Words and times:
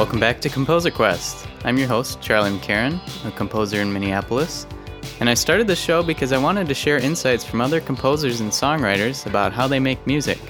Welcome 0.00 0.18
back 0.18 0.40
to 0.40 0.48
Composer 0.48 0.90
Quest. 0.90 1.46
I'm 1.62 1.76
your 1.76 1.86
host, 1.86 2.22
Charlie 2.22 2.52
McCarron, 2.52 2.98
a 3.26 3.30
composer 3.32 3.82
in 3.82 3.92
Minneapolis. 3.92 4.66
And 5.20 5.28
I 5.28 5.34
started 5.34 5.66
the 5.66 5.76
show 5.76 6.02
because 6.02 6.32
I 6.32 6.38
wanted 6.38 6.68
to 6.68 6.74
share 6.74 6.96
insights 6.96 7.44
from 7.44 7.60
other 7.60 7.82
composers 7.82 8.40
and 8.40 8.50
songwriters 8.50 9.26
about 9.26 9.52
how 9.52 9.68
they 9.68 9.78
make 9.78 10.06
music. 10.06 10.40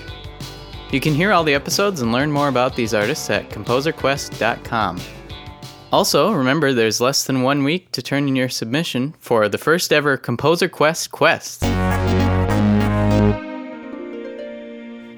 You 0.93 1.01
can 1.01 1.15
hear 1.15 1.33
all 1.33 1.43
the 1.43 1.53
episodes 1.53 2.01
and 2.01 2.13
learn 2.13 2.31
more 2.31 2.47
about 2.47 2.77
these 2.77 2.95
artists 2.95 3.29
at 3.29 3.51
composerquest.com. 3.51 5.01
Also, 5.91 6.31
remember 6.31 6.73
there's 6.73 7.01
less 7.01 7.25
than 7.25 7.43
one 7.43 7.65
week 7.65 7.91
to 7.91 8.03
turn 8.03 8.29
in 8.29 8.37
your 8.37 8.49
submission 8.49 9.17
for 9.19 9.49
the 9.49 9.59
first 9.59 9.93
ever 9.93 10.17
Composer 10.17 10.69
Quest 10.69 11.11
Quest. 11.11 11.65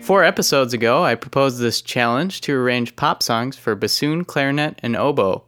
Four 0.02 0.24
episodes 0.24 0.74
ago, 0.74 1.05
I 1.05 1.15
proposed 1.15 1.61
this 1.61 1.80
challenge 1.80 2.41
to 2.43 2.55
arrange 2.56 2.97
pop 2.97 3.23
songs 3.23 3.56
for 3.56 3.77
bassoon, 3.77 4.24
clarinet, 4.24 4.80
and 4.83 4.97
oboe, 4.97 5.45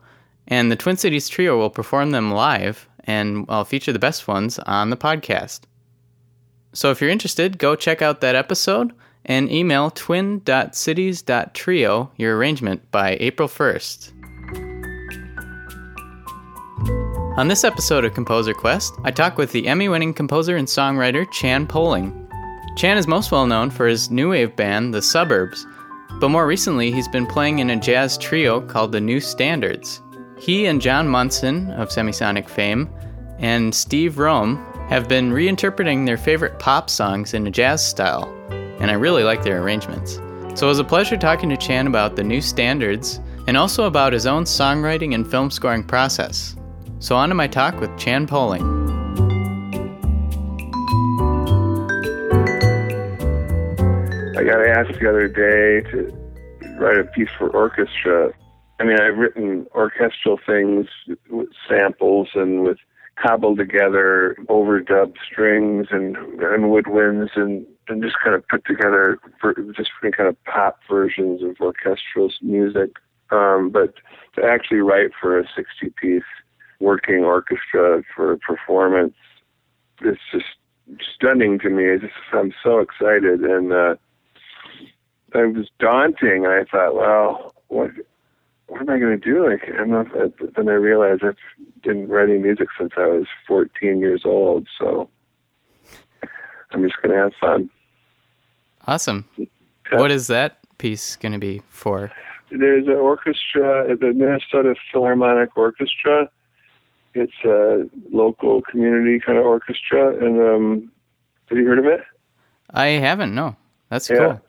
and 0.46 0.70
the 0.70 0.76
Twin 0.76 0.96
Cities 0.96 1.28
Trio 1.28 1.58
will 1.58 1.70
perform 1.70 2.12
them 2.12 2.30
live, 2.30 2.88
and 3.02 3.46
I'll 3.48 3.64
feature 3.64 3.92
the 3.92 3.98
best 3.98 4.28
ones 4.28 4.60
on 4.60 4.90
the 4.90 4.96
podcast. 4.96 5.62
So 6.72 6.92
if 6.92 7.00
you're 7.00 7.10
interested, 7.10 7.58
go 7.58 7.74
check 7.74 8.00
out 8.00 8.20
that 8.20 8.36
episode 8.36 8.92
and 9.24 9.50
email 9.50 9.90
twin.cities.trio 9.90 12.10
your 12.16 12.36
arrangement 12.36 12.92
by 12.92 13.16
April 13.18 13.48
1st. 13.48 14.12
On 17.36 17.48
this 17.48 17.64
episode 17.64 18.04
of 18.04 18.14
Composer 18.14 18.54
Quest, 18.54 18.94
I 19.02 19.10
talk 19.10 19.36
with 19.36 19.50
the 19.50 19.66
Emmy 19.66 19.88
winning 19.88 20.14
composer 20.14 20.54
and 20.54 20.68
songwriter 20.68 21.28
Chan 21.32 21.66
Poling. 21.66 22.23
Chan 22.76 22.98
is 22.98 23.06
most 23.06 23.30
well 23.30 23.46
known 23.46 23.70
for 23.70 23.86
his 23.86 24.10
new 24.10 24.30
wave 24.30 24.56
band, 24.56 24.92
The 24.92 25.00
Suburbs, 25.00 25.64
but 26.18 26.28
more 26.28 26.46
recently 26.46 26.90
he's 26.90 27.06
been 27.06 27.26
playing 27.26 27.60
in 27.60 27.70
a 27.70 27.76
jazz 27.76 28.18
trio 28.18 28.60
called 28.60 28.90
The 28.90 29.00
New 29.00 29.20
Standards. 29.20 30.02
He 30.38 30.66
and 30.66 30.82
John 30.82 31.08
Munson 31.08 31.70
of 31.72 31.90
Semisonic 31.90 32.48
fame 32.48 32.90
and 33.38 33.72
Steve 33.72 34.14
Roehm 34.14 34.58
have 34.88 35.08
been 35.08 35.30
reinterpreting 35.30 36.04
their 36.04 36.16
favorite 36.16 36.58
pop 36.58 36.90
songs 36.90 37.32
in 37.32 37.46
a 37.46 37.50
jazz 37.50 37.84
style, 37.84 38.28
and 38.80 38.90
I 38.90 38.94
really 38.94 39.22
like 39.22 39.44
their 39.44 39.62
arrangements. 39.62 40.16
So 40.58 40.66
it 40.66 40.70
was 40.70 40.78
a 40.80 40.84
pleasure 40.84 41.16
talking 41.16 41.48
to 41.50 41.56
Chan 41.56 41.86
about 41.86 42.16
the 42.16 42.24
new 42.24 42.40
standards 42.40 43.20
and 43.46 43.56
also 43.56 43.84
about 43.84 44.12
his 44.12 44.26
own 44.26 44.44
songwriting 44.44 45.14
and 45.14 45.28
film 45.28 45.50
scoring 45.50 45.84
process. 45.84 46.56
So 46.98 47.14
on 47.14 47.28
to 47.28 47.34
my 47.34 47.46
talk 47.46 47.78
with 47.80 47.96
Chan 47.98 48.26
Poling. 48.26 49.03
I 54.36 54.42
got 54.42 54.66
asked 54.66 54.98
the 54.98 55.08
other 55.08 55.28
day 55.28 55.88
to 55.90 56.12
write 56.80 56.98
a 56.98 57.04
piece 57.04 57.28
for 57.38 57.50
orchestra. 57.50 58.32
I 58.80 58.84
mean, 58.84 58.98
I've 59.00 59.16
written 59.16 59.66
orchestral 59.72 60.40
things 60.44 60.86
with 61.30 61.48
samples 61.68 62.30
and 62.34 62.64
with 62.64 62.78
cobbled 63.22 63.58
together 63.58 64.36
overdubbed 64.48 65.14
strings 65.30 65.86
and, 65.92 66.16
and 66.16 66.64
woodwinds 66.64 67.36
and, 67.36 67.64
and 67.86 68.02
just 68.02 68.16
kind 68.24 68.34
of 68.34 68.46
put 68.48 68.64
together 68.64 69.18
for, 69.40 69.54
just 69.76 69.90
kind 70.02 70.28
of 70.28 70.42
pop 70.44 70.80
versions 70.90 71.40
of 71.44 71.56
orchestral 71.60 72.32
music. 72.42 72.90
Um, 73.30 73.70
but 73.70 73.94
to 74.34 74.44
actually 74.44 74.80
write 74.80 75.10
for 75.20 75.38
a 75.38 75.44
60 75.54 75.94
piece 76.00 76.22
working 76.80 77.22
orchestra 77.22 78.02
for 78.16 78.32
a 78.32 78.38
performance, 78.38 79.14
it's 80.00 80.20
just 80.32 80.46
stunning 81.14 81.60
to 81.60 81.70
me. 81.70 81.92
I 81.92 81.98
just, 81.98 82.12
I'm 82.32 82.52
so 82.64 82.80
excited. 82.80 83.42
And, 83.42 83.72
uh, 83.72 83.94
it 85.34 85.56
was 85.56 85.68
daunting. 85.78 86.46
I 86.46 86.64
thought, 86.70 86.94
well, 86.94 87.54
what 87.68 87.90
what 88.68 88.80
am 88.80 88.90
I 88.90 88.98
going 88.98 89.20
to 89.20 89.24
do? 89.24 89.48
Like, 89.48 89.62
I'm 89.78 89.90
not. 89.90 90.06
Then 90.12 90.68
I 90.68 90.72
realized 90.72 91.22
I've 91.22 91.36
been 91.82 92.08
writing 92.08 92.42
music 92.42 92.68
since 92.78 92.92
I 92.96 93.06
was 93.06 93.26
14 93.46 93.98
years 93.98 94.22
old. 94.24 94.66
So 94.78 95.08
I'm 96.72 96.82
just 96.82 97.00
going 97.02 97.14
to 97.14 97.22
have 97.22 97.32
fun. 97.40 97.70
Awesome. 98.86 99.24
Yeah. 99.36 99.46
What 99.92 100.10
is 100.10 100.26
that 100.28 100.58
piece 100.78 101.16
going 101.16 101.32
to 101.32 101.38
be 101.38 101.62
for? 101.68 102.10
There's 102.50 102.86
an 102.86 102.94
orchestra, 102.94 103.96
the 103.96 104.12
Minnesota 104.12 104.74
Philharmonic 104.92 105.56
Orchestra. 105.56 106.28
It's 107.14 107.32
a 107.44 107.88
local 108.10 108.62
community 108.62 109.20
kind 109.24 109.38
of 109.38 109.44
orchestra, 109.44 110.16
and 110.16 110.40
um, 110.40 110.92
have 111.48 111.58
you 111.58 111.66
heard 111.66 111.78
of 111.78 111.86
it? 111.86 112.00
I 112.70 112.86
haven't. 112.86 113.34
No, 113.34 113.56
that's 113.88 114.10
yeah. 114.10 114.16
cool. 114.16 114.40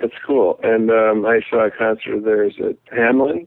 It's 0.00 0.14
cool. 0.26 0.58
And 0.62 0.90
um, 0.90 1.24
I 1.24 1.40
saw 1.48 1.66
a 1.66 1.70
concert 1.70 2.14
of 2.16 2.24
theirs 2.24 2.54
at 2.58 2.76
Hamline 2.86 3.46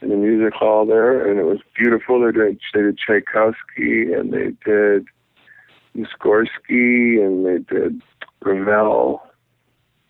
in 0.00 0.10
the 0.10 0.16
music 0.16 0.54
hall 0.54 0.86
there, 0.86 1.28
and 1.28 1.40
it 1.40 1.44
was 1.44 1.58
beautiful. 1.76 2.20
They 2.20 2.32
did, 2.32 2.60
they 2.74 2.80
did 2.82 2.98
Tchaikovsky, 2.98 4.12
and 4.12 4.32
they 4.32 4.52
did 4.64 5.06
Mussorgsky, 5.96 7.24
and 7.24 7.44
they 7.44 7.58
did 7.74 8.00
Ravel. 8.42 9.22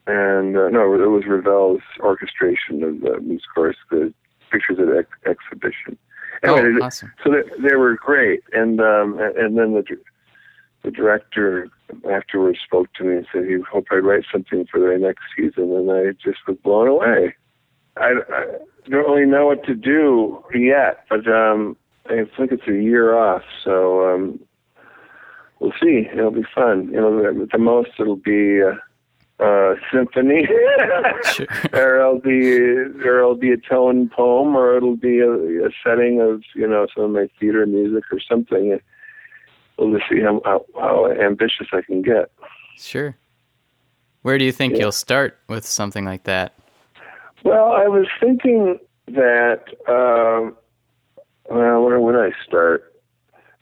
And 0.06 0.56
uh, 0.56 0.68
no, 0.68 0.94
it 0.94 1.08
was 1.08 1.24
Ravel's 1.26 1.82
orchestration 2.00 2.82
of 2.82 3.00
the 3.00 3.18
Mussorgsky 3.20 4.12
Pictures 4.50 4.78
of 4.78 4.88
ex- 4.96 5.08
Exhibition. 5.26 5.98
Anyway, 6.42 6.78
oh, 6.80 6.84
awesome. 6.84 7.12
So 7.24 7.30
they, 7.30 7.68
they 7.68 7.76
were 7.76 7.96
great, 7.96 8.40
and 8.52 8.80
um, 8.80 9.18
and 9.18 9.58
then 9.58 9.74
the 9.74 9.84
the 10.82 10.90
director 10.90 11.68
afterwards 12.10 12.58
spoke 12.64 12.92
to 12.94 13.04
me 13.04 13.16
and 13.16 13.26
said 13.32 13.44
he 13.44 13.56
hoped 13.60 13.88
I'd 13.90 14.04
write 14.04 14.24
something 14.30 14.66
for 14.70 14.80
their 14.80 14.98
next 14.98 15.22
season, 15.36 15.72
and 15.72 15.90
I 15.90 16.12
just 16.12 16.46
was 16.46 16.56
blown 16.62 16.88
away. 16.88 17.34
I, 17.96 18.12
I 18.32 18.44
don't 18.88 19.10
really 19.10 19.26
know 19.26 19.46
what 19.46 19.64
to 19.64 19.74
do 19.74 20.42
yet, 20.54 21.04
but 21.08 21.26
um, 21.26 21.76
I 22.06 22.24
think 22.36 22.52
it's 22.52 22.68
a 22.68 22.72
year 22.72 23.16
off, 23.16 23.42
so 23.64 24.14
um, 24.14 24.40
we'll 25.60 25.72
see. 25.82 26.08
It'll 26.12 26.30
be 26.30 26.46
fun. 26.54 26.88
You 26.92 27.00
know, 27.00 27.42
at 27.42 27.50
the 27.50 27.58
most 27.58 27.90
it'll 27.98 28.16
be 28.16 28.60
a, 28.60 28.78
a 29.44 29.76
symphony, 29.92 30.46
sure. 31.24 31.46
or 31.72 32.00
it'll 32.00 32.20
be 32.20 32.58
or 32.58 33.18
it'll 33.18 33.34
be 33.34 33.52
a 33.52 33.56
tone 33.56 34.08
poem, 34.08 34.56
or 34.56 34.76
it'll 34.76 34.96
be 34.96 35.18
a, 35.20 35.32
a 35.66 35.70
setting 35.84 36.20
of 36.20 36.42
you 36.54 36.66
know 36.66 36.86
some 36.94 37.04
of 37.04 37.10
my 37.10 37.28
theater 37.40 37.66
music 37.66 38.04
or 38.12 38.20
something 38.20 38.78
we'll 39.78 39.96
just 39.96 40.10
see 40.10 40.20
how, 40.20 40.40
how, 40.44 40.64
how 40.74 41.10
ambitious 41.10 41.68
I 41.72 41.82
can 41.82 42.02
get. 42.02 42.30
Sure. 42.76 43.16
Where 44.22 44.38
do 44.38 44.44
you 44.44 44.52
think 44.52 44.74
yeah. 44.74 44.80
you'll 44.80 44.92
start 44.92 45.38
with 45.48 45.64
something 45.64 46.04
like 46.04 46.24
that? 46.24 46.54
Well, 47.44 47.72
I 47.72 47.86
was 47.86 48.06
thinking 48.20 48.78
that, 49.06 49.62
uh, 49.86 50.50
well, 51.48 51.82
where 51.84 52.00
would 52.00 52.16
I 52.16 52.30
start? 52.46 52.94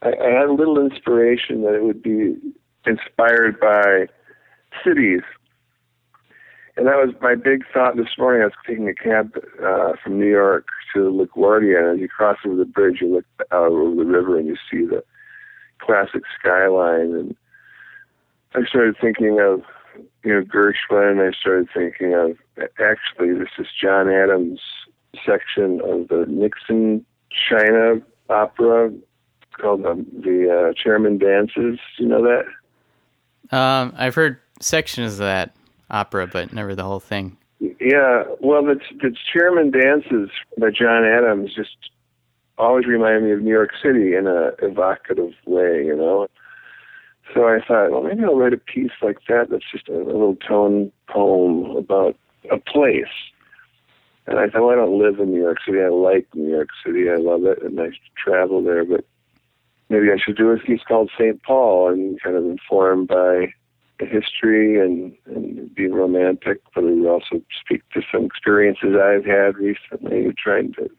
I, 0.02 0.08
I 0.08 0.30
had 0.30 0.48
a 0.48 0.52
little 0.52 0.80
inspiration 0.80 1.62
that 1.62 1.74
it 1.74 1.82
would 1.82 2.02
be 2.02 2.36
inspired 2.86 3.60
by 3.60 4.06
cities. 4.84 5.22
And 6.76 6.86
that 6.86 6.96
was 6.96 7.14
my 7.22 7.34
big 7.34 7.64
thought 7.72 7.96
this 7.96 8.18
morning. 8.18 8.42
I 8.42 8.46
was 8.46 8.54
taking 8.66 8.88
a 8.88 8.94
cab 8.94 9.32
uh, 9.64 9.92
from 10.02 10.18
New 10.18 10.28
York 10.28 10.66
to 10.94 10.98
LaGuardia, 11.10 11.78
and 11.78 11.94
as 11.96 12.00
you 12.00 12.08
cross 12.08 12.36
over 12.44 12.56
the 12.56 12.66
bridge, 12.66 12.98
you 13.00 13.14
look 13.14 13.24
out 13.50 13.68
over 13.70 13.94
the 13.94 14.04
river 14.04 14.38
and 14.38 14.46
you 14.46 14.56
see 14.70 14.84
the 14.84 15.02
classic 15.80 16.22
skyline. 16.38 17.14
And 17.14 17.36
I 18.54 18.64
started 18.66 18.96
thinking 19.00 19.38
of, 19.40 19.62
you 20.24 20.34
know, 20.34 20.42
Gershwin. 20.42 21.26
I 21.26 21.36
started 21.38 21.68
thinking 21.74 22.14
of, 22.14 22.36
actually, 22.78 23.34
this 23.38 23.48
is 23.58 23.66
John 23.80 24.08
Adams' 24.08 24.60
section 25.24 25.80
of 25.84 26.08
the 26.08 26.26
Nixon 26.28 27.04
China 27.48 28.00
opera 28.28 28.92
called 29.60 29.86
um, 29.86 30.06
the 30.12 30.70
uh, 30.70 30.72
Chairman 30.82 31.18
Dances. 31.18 31.78
You 31.98 32.08
know 32.08 32.22
that? 32.22 33.56
Um, 33.56 33.94
I've 33.96 34.14
heard 34.14 34.38
sections 34.60 35.14
of 35.14 35.18
that 35.20 35.54
opera, 35.90 36.26
but 36.26 36.52
never 36.52 36.74
the 36.74 36.84
whole 36.84 37.00
thing. 37.00 37.36
Yeah, 37.60 38.24
well, 38.40 38.68
it's 38.68 38.84
the 39.00 39.14
Chairman 39.32 39.70
Dances 39.70 40.30
by 40.58 40.70
John 40.70 41.04
Adams 41.04 41.54
just 41.54 41.76
always 42.58 42.86
reminded 42.86 43.24
me 43.24 43.32
of 43.32 43.42
New 43.42 43.50
York 43.50 43.70
City 43.82 44.14
in 44.14 44.26
a 44.26 44.52
evocative 44.62 45.32
way, 45.46 45.84
you 45.84 45.96
know. 45.96 46.28
So 47.34 47.48
I 47.48 47.58
thought, 47.66 47.90
well, 47.90 48.02
maybe 48.02 48.24
I'll 48.24 48.36
write 48.36 48.52
a 48.52 48.58
piece 48.58 48.92
like 49.02 49.18
that 49.28 49.50
that's 49.50 49.70
just 49.70 49.88
a, 49.88 49.94
a 49.94 50.04
little 50.04 50.36
tone 50.36 50.92
poem 51.08 51.76
about 51.76 52.16
a 52.50 52.58
place. 52.58 53.04
And 54.26 54.38
I 54.38 54.48
thought, 54.48 54.62
well, 54.62 54.70
I 54.70 54.76
don't 54.76 54.98
live 54.98 55.20
in 55.20 55.32
New 55.32 55.40
York 55.40 55.58
City. 55.64 55.80
I 55.80 55.88
like 55.88 56.26
New 56.34 56.50
York 56.50 56.68
City. 56.84 57.08
I 57.10 57.16
love 57.16 57.44
it, 57.44 57.62
and 57.62 57.80
I 57.80 57.90
travel 58.16 58.62
there. 58.62 58.84
But 58.84 59.04
maybe 59.88 60.10
I 60.10 60.16
should 60.16 60.36
do 60.36 60.50
a 60.50 60.58
piece 60.58 60.82
called 60.86 61.10
St. 61.18 61.42
Paul 61.42 61.92
and 61.92 62.20
kind 62.20 62.36
of 62.36 62.44
informed 62.44 63.08
by 63.08 63.52
the 63.98 64.06
history 64.06 64.80
and, 64.80 65.12
and 65.26 65.74
be 65.74 65.88
romantic, 65.88 66.60
but 66.74 66.84
would 66.84 67.06
also 67.06 67.42
speak 67.60 67.82
to 67.94 68.02
some 68.12 68.24
experiences 68.24 68.94
I've 68.94 69.24
had 69.24 69.56
recently 69.56 70.32
trying 70.36 70.74
to, 70.74 70.90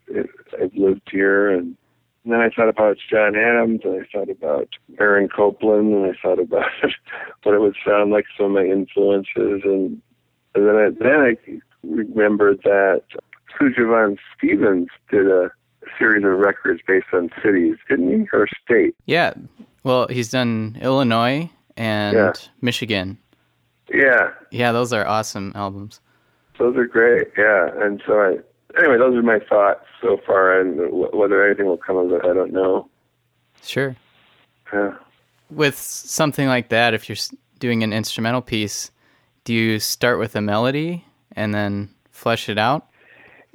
I've 0.61 0.73
lived 0.75 1.07
here. 1.11 1.49
And, 1.49 1.77
and 2.23 2.33
then 2.33 2.41
I 2.41 2.49
thought 2.49 2.69
about 2.69 2.97
John 3.09 3.35
Adams 3.35 3.81
and 3.83 4.01
I 4.01 4.07
thought 4.11 4.29
about 4.29 4.69
Aaron 4.99 5.29
Copland 5.29 5.93
and 5.93 6.05
I 6.05 6.17
thought 6.21 6.39
about 6.39 6.65
what 7.43 7.55
it 7.55 7.61
would 7.61 7.75
sound 7.85 8.11
like, 8.11 8.25
some 8.35 8.47
of 8.47 8.51
my 8.53 8.65
influences. 8.65 9.61
And, 9.63 10.01
and 10.55 10.67
then 10.67 10.75
I, 10.75 10.89
then 10.99 11.19
I 11.19 11.59
remembered 11.83 12.61
that 12.63 13.03
Sufjan 13.59 14.17
Stevens 14.37 14.89
did 15.09 15.27
a 15.27 15.51
series 15.97 16.25
of 16.25 16.31
records 16.31 16.81
based 16.87 17.07
on 17.13 17.29
cities, 17.43 17.77
didn't 17.87 18.09
he, 18.09 18.27
or 18.33 18.47
state? 18.65 18.95
Yeah. 19.05 19.33
Well, 19.83 20.07
he's 20.07 20.29
done 20.29 20.77
Illinois 20.81 21.49
and 21.77 22.15
Yeah. 22.15 22.33
Michigan. 22.61 23.17
Yeah, 23.93 24.31
Yeah, 24.51 24.71
those 24.73 24.91
are 24.91 25.05
awesome 25.07 25.53
albums. 25.55 26.01
those 26.59 26.75
are 26.75 26.85
great. 26.85 27.27
Yeah, 27.37 27.69
and 27.81 28.01
so 28.05 28.19
I. 28.19 28.37
Anyway, 28.77 28.97
those 28.97 29.15
are 29.15 29.21
my 29.23 29.39
thoughts 29.39 29.85
so 30.01 30.17
far, 30.27 30.59
and 30.59 30.77
whether 31.13 31.43
anything 31.45 31.65
will 31.65 31.77
come 31.77 31.95
of 31.97 32.11
it, 32.11 32.21
I 32.25 32.33
don't 32.33 32.51
know. 32.51 32.89
Sure. 33.63 33.95
Yeah. 34.73 34.93
With 35.49 35.77
something 35.77 36.47
like 36.47 36.69
that, 36.69 36.93
if 36.93 37.07
you're 37.07 37.17
doing 37.59 37.81
an 37.81 37.93
instrumental 37.93 38.41
piece, 38.41 38.91
do 39.45 39.53
you 39.53 39.79
start 39.79 40.19
with 40.19 40.35
a 40.35 40.41
melody 40.41 41.05
and 41.35 41.53
then 41.55 41.89
flesh 42.11 42.49
it 42.49 42.57
out? 42.59 42.85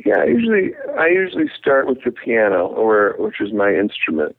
Yeah, 0.05 0.19
I 0.21 0.25
usually 0.25 0.73
I 0.99 1.09
usually 1.09 1.51
start 1.57 1.87
with 1.87 2.03
the 2.05 2.11
piano, 2.11 2.67
or 2.67 3.15
which 3.19 3.41
is 3.41 3.53
my 3.53 3.73
instrument, 3.75 4.35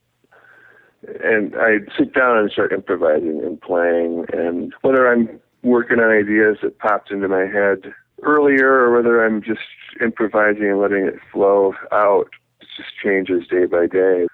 and 1.24 1.56
I 1.56 1.80
sit 1.98 2.14
down 2.14 2.38
and 2.38 2.52
start 2.52 2.72
improvising 2.72 3.42
and 3.44 3.60
playing. 3.62 4.26
And 4.34 4.74
whether 4.82 5.12
I'm 5.12 5.40
working 5.62 6.00
on 6.00 6.12
ideas 6.12 6.58
that 6.62 6.80
popped 6.80 7.12
into 7.12 7.28
my 7.28 7.46
head 7.46 7.94
earlier, 8.22 8.72
or 8.72 8.96
whether 8.96 9.26
I'm 9.26 9.42
just 9.42 9.62
improvising 10.02 10.70
and 10.70 10.80
letting 10.80 11.06
it 11.06 11.20
flow 11.32 11.74
out, 11.92 12.30
it 12.62 12.68
just 12.78 12.90
changes 13.02 13.48
day 13.48 13.66
by 13.66 13.88
day. 13.88 14.28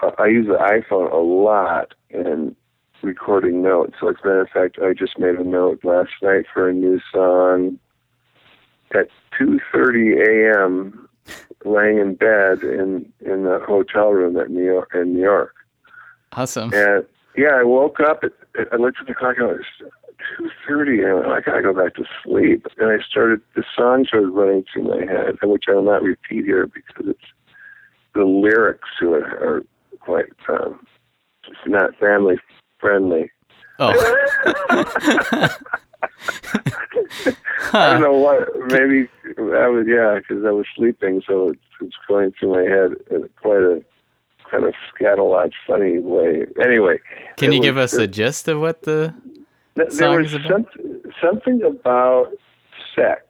Uh, 0.00 0.12
I 0.18 0.26
use 0.26 0.46
the 0.46 0.54
iPhone 0.54 1.12
a 1.12 1.16
lot 1.16 1.94
in 2.10 2.54
recording 3.02 3.62
notes. 3.62 3.94
So, 4.00 4.08
as 4.08 4.16
a 4.22 4.26
matter 4.26 4.40
of 4.42 4.50
fact, 4.50 4.78
I 4.82 4.92
just 4.92 5.18
made 5.18 5.34
a 5.34 5.44
note 5.44 5.84
last 5.84 6.12
night 6.22 6.46
for 6.52 6.68
a 6.68 6.72
new 6.72 7.00
song 7.12 7.78
at 8.94 9.08
2:30 9.38 10.54
a.m. 10.54 11.08
laying 11.64 11.98
in 11.98 12.14
bed 12.14 12.62
in 12.62 13.12
in 13.20 13.44
the 13.44 13.60
hotel 13.66 14.10
room 14.10 14.36
at 14.36 14.50
New 14.50 14.64
York 14.64 14.90
in 14.94 15.14
New 15.14 15.22
York. 15.22 15.54
Awesome. 16.32 16.72
And 16.72 17.04
yeah, 17.36 17.54
I 17.54 17.64
woke 17.64 18.00
up. 18.00 18.22
At, 18.24 18.32
I 18.72 18.76
looked 18.76 18.98
at 19.00 19.06
the 19.06 19.14
clock. 19.14 19.36
and 19.38 19.50
It 19.50 19.56
was 19.80 19.90
two 20.36 20.50
thirty, 20.66 21.02
and 21.02 21.26
I 21.26 21.40
gotta 21.40 21.62
go 21.62 21.72
back 21.72 21.94
to 21.94 22.04
sleep. 22.24 22.66
And 22.78 22.90
I 22.90 23.04
started. 23.04 23.40
The 23.54 23.64
song 23.76 24.04
started 24.06 24.30
running 24.30 24.64
through 24.72 24.84
my 24.84 25.00
head, 25.00 25.36
which 25.42 25.64
I 25.68 25.74
will 25.74 25.82
not 25.82 26.02
repeat 26.02 26.44
here 26.44 26.66
because 26.66 27.08
it's 27.08 27.32
the 28.14 28.24
lyrics 28.24 28.88
to 29.00 29.14
it 29.14 29.22
are 29.22 29.64
quite 30.00 30.26
um, 30.48 30.84
not 31.66 31.96
family 31.96 32.38
friendly. 32.78 33.30
Oh. 33.78 33.92
I 37.72 37.90
don't 37.90 38.00
know 38.00 38.14
what. 38.14 38.48
Maybe 38.68 39.08
I 39.38 39.68
was 39.68 39.86
yeah, 39.86 40.18
because 40.18 40.44
I 40.44 40.50
was 40.50 40.66
sleeping, 40.74 41.22
so 41.26 41.50
it's, 41.50 41.60
it's 41.80 41.96
going 42.08 42.32
through 42.32 42.52
my 42.54 42.62
head 42.62 42.92
in 43.10 43.28
quite 43.40 43.62
a 43.62 43.84
kind 44.50 44.64
of 44.64 44.74
scatologic, 44.94 45.52
funny 45.66 45.98
way. 45.98 46.46
Anyway, 46.62 46.98
Can 47.36 47.52
it 47.52 47.56
you 47.56 47.62
give 47.62 47.76
was- 47.76 47.94
us 47.94 47.98
a 48.00 48.06
gist 48.06 48.48
of 48.48 48.60
what 48.60 48.82
the 48.82 49.14
Th- 49.76 49.88
there 49.90 50.18
was 50.18 50.34
about? 50.34 50.66
some, 50.74 51.02
something 51.22 51.62
about 51.62 52.32
sex 52.94 53.22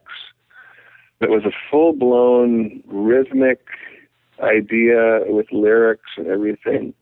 that 1.20 1.28
was 1.30 1.44
a 1.44 1.52
full 1.70 1.92
blown 1.92 2.82
rhythmic 2.86 3.60
idea 4.40 5.22
with 5.26 5.46
lyrics 5.52 6.10
and 6.16 6.26
everything. 6.28 6.94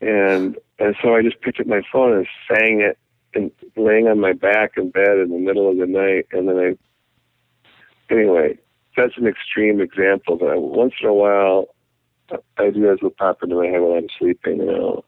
And 0.00 0.56
and 0.78 0.94
so 1.02 1.14
I 1.14 1.22
just 1.22 1.40
picked 1.40 1.60
up 1.60 1.66
my 1.66 1.82
phone 1.92 2.12
and 2.16 2.26
sang 2.48 2.80
it 2.80 2.98
and 3.34 3.50
laying 3.76 4.06
on 4.08 4.20
my 4.20 4.32
back 4.32 4.72
in 4.76 4.90
bed 4.90 5.18
in 5.18 5.30
the 5.30 5.38
middle 5.38 5.70
of 5.70 5.76
the 5.78 5.86
night 5.86 6.26
and 6.32 6.48
then 6.48 6.58
I 6.58 8.12
anyway, 8.14 8.58
that's 8.96 9.16
an 9.16 9.26
extreme 9.26 9.80
example, 9.80 10.36
but 10.36 10.46
I, 10.46 10.54
once 10.56 10.94
in 11.02 11.08
a 11.08 11.14
while 11.14 11.66
ideas 12.58 12.98
will 13.02 13.10
pop 13.10 13.42
into 13.42 13.56
my 13.56 13.66
head 13.66 13.80
while 13.80 13.98
I'm 13.98 14.08
sleeping 14.18 14.60
and 14.60 14.70
I'll 14.70 15.04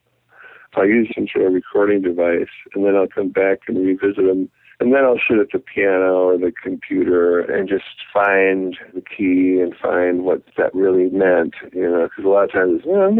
I'll 0.75 0.87
use 0.87 1.11
some 1.15 1.27
sort 1.33 1.47
of 1.47 1.53
recording 1.53 2.03
device, 2.03 2.49
and 2.75 2.85
then 2.85 2.95
I'll 2.95 3.09
come 3.09 3.31
back 3.31 3.61
and 3.67 3.79
revisit 3.79 4.25
them. 4.25 4.49
And 4.79 4.95
then 4.95 5.05
I'll 5.05 5.21
sit 5.29 5.39
at 5.39 5.49
the 5.53 5.59
piano 5.59 6.15
or 6.15 6.39
the 6.39 6.53
computer 6.53 7.41
and 7.41 7.69
just 7.69 7.85
find 8.15 8.79
the 8.95 9.03
key 9.03 9.61
and 9.61 9.75
find 9.77 10.25
what 10.25 10.43
that 10.57 10.75
really 10.75 11.11
meant, 11.11 11.55
you 11.75 11.83
know, 11.83 12.09
because 12.09 12.25
a 12.25 12.29
lot 12.29 12.45
of 12.45 12.53
times 12.53 12.79
it's, 12.79 12.87
"Oh, 12.89 13.11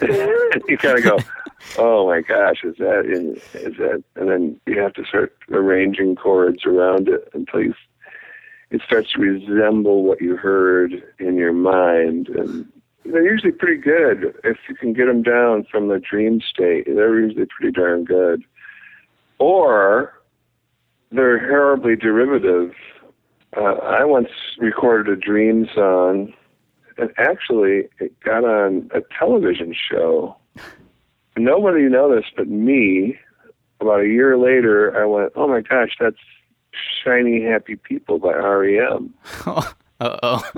you 0.68 0.76
kind 0.76 0.98
of 0.98 1.04
go, 1.04 1.18
oh 1.78 2.06
my 2.08 2.20
gosh, 2.20 2.64
is 2.64 2.76
that 2.78 3.04
in, 3.04 3.36
is 3.54 3.76
that, 3.76 4.02
and 4.16 4.28
then 4.28 4.60
you 4.66 4.80
have 4.80 4.94
to 4.94 5.04
start 5.04 5.36
arranging 5.52 6.16
chords 6.16 6.64
around 6.66 7.08
it 7.08 7.28
until 7.32 7.62
you, 7.62 7.74
it 8.72 8.80
starts 8.86 9.12
to 9.12 9.20
resemble 9.20 10.02
what 10.02 10.22
you 10.22 10.34
heard 10.36 10.94
in 11.18 11.36
your 11.36 11.52
mind. 11.52 12.28
And 12.28 12.66
they're 13.04 13.30
usually 13.30 13.52
pretty 13.52 13.80
good 13.80 14.34
if 14.44 14.56
you 14.66 14.74
can 14.74 14.94
get 14.94 15.06
them 15.06 15.22
down 15.22 15.66
from 15.70 15.88
the 15.88 15.98
dream 15.98 16.40
state. 16.40 16.86
They're 16.86 17.20
usually 17.20 17.46
pretty 17.46 17.72
darn 17.72 18.04
good. 18.04 18.42
Or 19.38 20.18
they're 21.10 21.38
horribly 21.38 21.96
derivative. 21.96 22.72
Uh, 23.54 23.74
I 23.74 24.04
once 24.06 24.28
recorded 24.56 25.12
a 25.12 25.20
dream 25.20 25.68
song, 25.74 26.32
and 26.96 27.10
actually 27.18 27.90
it 28.00 28.18
got 28.20 28.44
on 28.44 28.90
a 28.94 29.00
television 29.18 29.74
show. 29.74 30.34
Nobody 31.36 31.82
noticed 31.90 32.32
but 32.36 32.48
me. 32.48 33.18
About 33.82 34.00
a 34.00 34.06
year 34.06 34.38
later, 34.38 34.96
I 34.96 35.04
went, 35.04 35.32
"Oh 35.34 35.48
my 35.48 35.60
gosh, 35.60 35.96
that's 35.98 36.16
Shiny 37.02 37.42
Happy 37.42 37.76
People 37.76 38.18
by 38.18 38.34
REM." 38.34 39.14
uh 39.46 39.72
oh. 40.00 40.52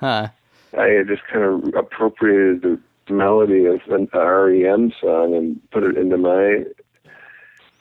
huh. 0.00 0.28
I 0.76 1.02
just 1.06 1.22
kind 1.30 1.44
of 1.44 1.74
appropriated 1.74 2.62
the 2.62 2.80
melody 3.12 3.66
of 3.66 3.80
an 3.88 4.08
REM 4.12 4.92
song 5.00 5.34
and 5.34 5.70
put 5.70 5.82
it 5.82 5.96
into 5.96 6.16
my. 6.16 6.64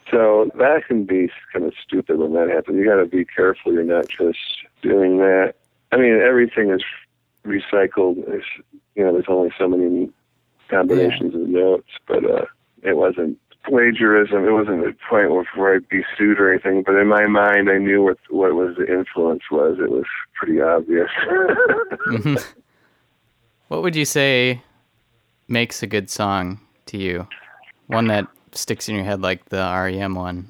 So 0.09 0.51
that 0.55 0.85
can 0.87 1.05
be 1.05 1.29
kind 1.53 1.65
of 1.65 1.73
stupid 1.81 2.17
when 2.17 2.33
that 2.33 2.49
happens. 2.49 2.77
You 2.77 2.85
got 2.85 2.97
to 2.97 3.05
be 3.05 3.23
careful. 3.23 3.71
You're 3.71 3.83
not 3.83 4.09
just 4.09 4.39
doing 4.81 5.17
that. 5.17 5.53
I 5.93 5.97
mean, 5.97 6.19
everything 6.19 6.69
is 6.69 6.83
recycled. 7.45 8.25
There's, 8.25 8.43
you 8.95 9.03
know, 9.03 9.13
there's 9.13 9.25
only 9.29 9.51
so 9.57 9.69
many 9.69 10.09
combinations 10.69 11.33
of 11.33 11.41
notes, 11.41 11.89
but 12.07 12.25
uh, 12.25 12.45
it 12.83 12.97
wasn't 12.97 13.39
plagiarism. 13.65 14.45
It 14.45 14.51
wasn't 14.51 14.85
a 14.85 14.93
point 15.09 15.31
where, 15.55 15.75
I'd 15.75 15.87
be 15.89 16.03
sued 16.17 16.39
or 16.39 16.51
anything. 16.51 16.83
But 16.83 16.95
in 16.95 17.07
my 17.07 17.27
mind, 17.27 17.69
I 17.69 17.77
knew 17.77 18.03
what 18.03 18.17
what 18.29 18.53
was 18.55 18.75
the 18.77 18.91
influence 18.91 19.43
was. 19.51 19.77
It 19.79 19.91
was 19.91 20.05
pretty 20.35 20.61
obvious. 20.61 21.09
Mhm. 22.07 22.53
What 23.67 23.83
would 23.83 23.95
you 23.95 24.05
say 24.05 24.61
makes 25.47 25.81
a 25.81 25.87
good 25.87 26.09
song 26.09 26.59
to 26.87 26.97
you? 26.97 27.27
One 27.87 28.07
that 28.07 28.27
sticks 28.51 28.89
in 28.89 28.95
your 28.95 29.05
head 29.05 29.21
like 29.21 29.45
the 29.49 29.57
REM 29.57 30.15
one. 30.15 30.47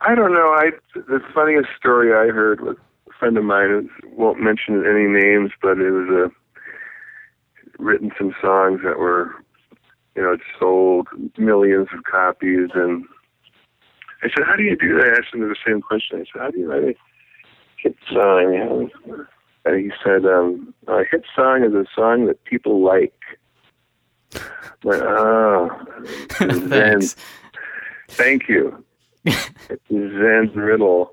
I 0.00 0.14
don't 0.14 0.32
know. 0.32 0.50
I 0.50 0.70
the 0.94 1.20
funniest 1.34 1.70
story 1.76 2.12
I 2.12 2.32
heard 2.32 2.60
was 2.60 2.76
a 3.08 3.12
friend 3.14 3.36
of 3.36 3.44
mine. 3.44 3.68
who 3.68 4.08
Won't 4.16 4.40
mention 4.40 4.84
any 4.86 5.06
names, 5.08 5.50
but 5.60 5.78
it 5.78 5.90
was 5.90 6.08
a 6.08 7.82
written 7.82 8.12
some 8.18 8.34
songs 8.40 8.80
that 8.84 8.98
were, 8.98 9.32
you 10.18 10.24
know, 10.24 10.32
it 10.32 10.40
sold 10.58 11.06
millions 11.36 11.86
of 11.96 12.02
copies. 12.02 12.70
And 12.74 13.04
I 14.20 14.28
said, 14.28 14.44
"How 14.44 14.56
do 14.56 14.64
you 14.64 14.74
do 14.76 14.96
that?" 14.96 15.06
I 15.06 15.10
asked 15.10 15.32
him 15.32 15.48
the 15.48 15.54
same 15.64 15.80
question. 15.80 16.18
I 16.18 16.24
said, 16.24 16.42
"How 16.42 16.50
do 16.50 16.58
you 16.58 16.68
write 16.68 16.82
a 16.82 16.94
hit 17.76 17.96
song?" 18.10 18.52
You 18.52 18.58
know? 18.58 19.26
And 19.64 19.80
he 19.80 19.92
said, 20.04 20.24
um, 20.24 20.74
"A 20.88 21.04
hit 21.08 21.24
song 21.36 21.62
is 21.62 21.72
a 21.72 21.86
song 21.94 22.26
that 22.26 22.42
people 22.42 22.82
like." 22.82 23.14
But 24.82 25.02
oh, 25.02 25.70
Zen. 26.40 26.68
Thanks. 26.68 27.16
Thank 28.08 28.48
you. 28.48 28.84
it's 29.24 29.88
Zen's 29.88 30.56
riddle. 30.56 31.12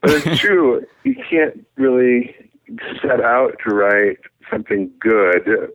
But 0.00 0.12
it's 0.12 0.40
true. 0.40 0.86
You 1.02 1.16
can't 1.28 1.66
really 1.74 2.36
set 3.02 3.20
out 3.20 3.56
to 3.64 3.74
write 3.74 4.18
something 4.48 4.92
good 5.00 5.72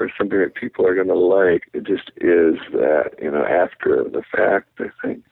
or 0.00 0.10
something 0.16 0.38
that 0.38 0.54
people 0.54 0.86
are 0.86 0.94
going 0.94 1.08
to 1.08 1.14
like. 1.14 1.64
It 1.72 1.84
just 1.84 2.10
is 2.16 2.56
that, 2.72 3.10
you 3.20 3.30
know, 3.30 3.44
after 3.44 4.04
the 4.04 4.22
fact, 4.30 4.68
I 4.78 4.90
think. 5.02 5.24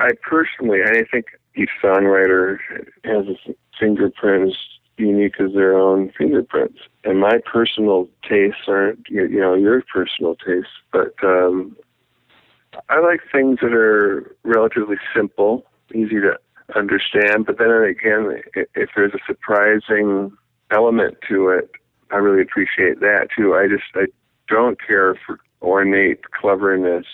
I 0.00 0.10
personally, 0.22 0.80
I 0.82 1.04
think 1.10 1.26
each 1.54 1.70
songwriter 1.82 2.58
has 3.04 3.26
a 3.26 3.54
fingerprint 3.78 4.50
as 4.50 4.56
unique 4.96 5.40
as 5.40 5.52
their 5.52 5.76
own 5.76 6.12
fingerprints. 6.18 6.80
And 7.04 7.20
my 7.20 7.38
personal 7.44 8.08
tastes 8.28 8.62
aren't, 8.66 9.08
you 9.08 9.28
know, 9.28 9.54
your 9.54 9.82
personal 9.82 10.34
tastes, 10.34 10.72
but 10.92 11.14
um, 11.22 11.76
I 12.88 13.00
like 13.00 13.20
things 13.32 13.58
that 13.62 13.72
are 13.72 14.34
relatively 14.42 14.96
simple, 15.14 15.64
easy 15.94 16.20
to 16.20 16.38
understand. 16.74 17.46
But 17.46 17.58
then 17.58 17.70
again, 17.70 18.42
if 18.54 18.90
there's 18.94 19.14
a 19.14 19.18
surprising 19.26 20.32
element 20.70 21.18
to 21.28 21.48
it, 21.48 21.70
I 22.10 22.16
really 22.16 22.42
appreciate 22.42 23.00
that 23.00 23.28
too. 23.36 23.54
I 23.54 23.68
just 23.68 23.84
I 23.94 24.06
don't 24.48 24.78
care 24.84 25.14
for 25.26 25.38
ornate 25.60 26.20
cleverness 26.30 27.06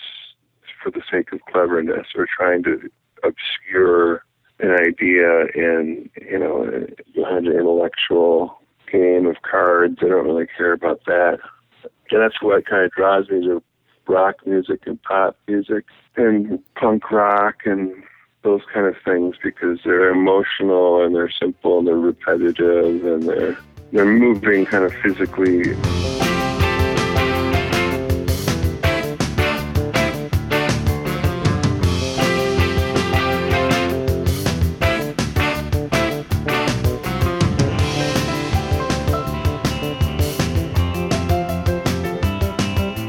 for 0.81 0.91
the 0.91 1.01
sake 1.11 1.31
of 1.33 1.41
cleverness 1.51 2.07
or 2.15 2.27
trying 2.37 2.63
to 2.63 2.89
obscure 3.23 4.23
an 4.59 4.71
idea 4.71 5.47
in 5.55 6.09
you 6.21 6.39
know 6.39 6.87
behind 7.13 7.47
an 7.47 7.53
intellectual 7.53 8.59
game 8.91 9.25
of 9.25 9.41
cards. 9.41 9.97
I 10.01 10.07
don't 10.07 10.25
really 10.25 10.47
care 10.57 10.73
about 10.73 11.01
that. 11.05 11.39
And 12.11 12.21
that's 12.21 12.41
what 12.41 12.65
kind 12.65 12.85
of 12.85 12.91
draws 12.91 13.29
me 13.29 13.41
to 13.45 13.61
rock 14.07 14.35
music 14.45 14.83
and 14.85 15.01
pop 15.01 15.37
music 15.47 15.85
and 16.15 16.59
punk 16.75 17.11
rock 17.11 17.65
and 17.65 18.03
those 18.43 18.61
kind 18.71 18.85
of 18.85 18.95
things 19.03 19.35
because 19.43 19.79
they're 19.83 20.09
emotional 20.09 21.03
and 21.03 21.15
they're 21.15 21.31
simple 21.31 21.79
and 21.79 21.87
they're 21.87 21.95
repetitive 21.95 23.03
and 23.03 23.23
they're 23.23 23.57
they're 23.95 24.03
moving 24.05 24.65
kind 24.65 24.83
of 24.83 24.93
physically. 24.95 25.73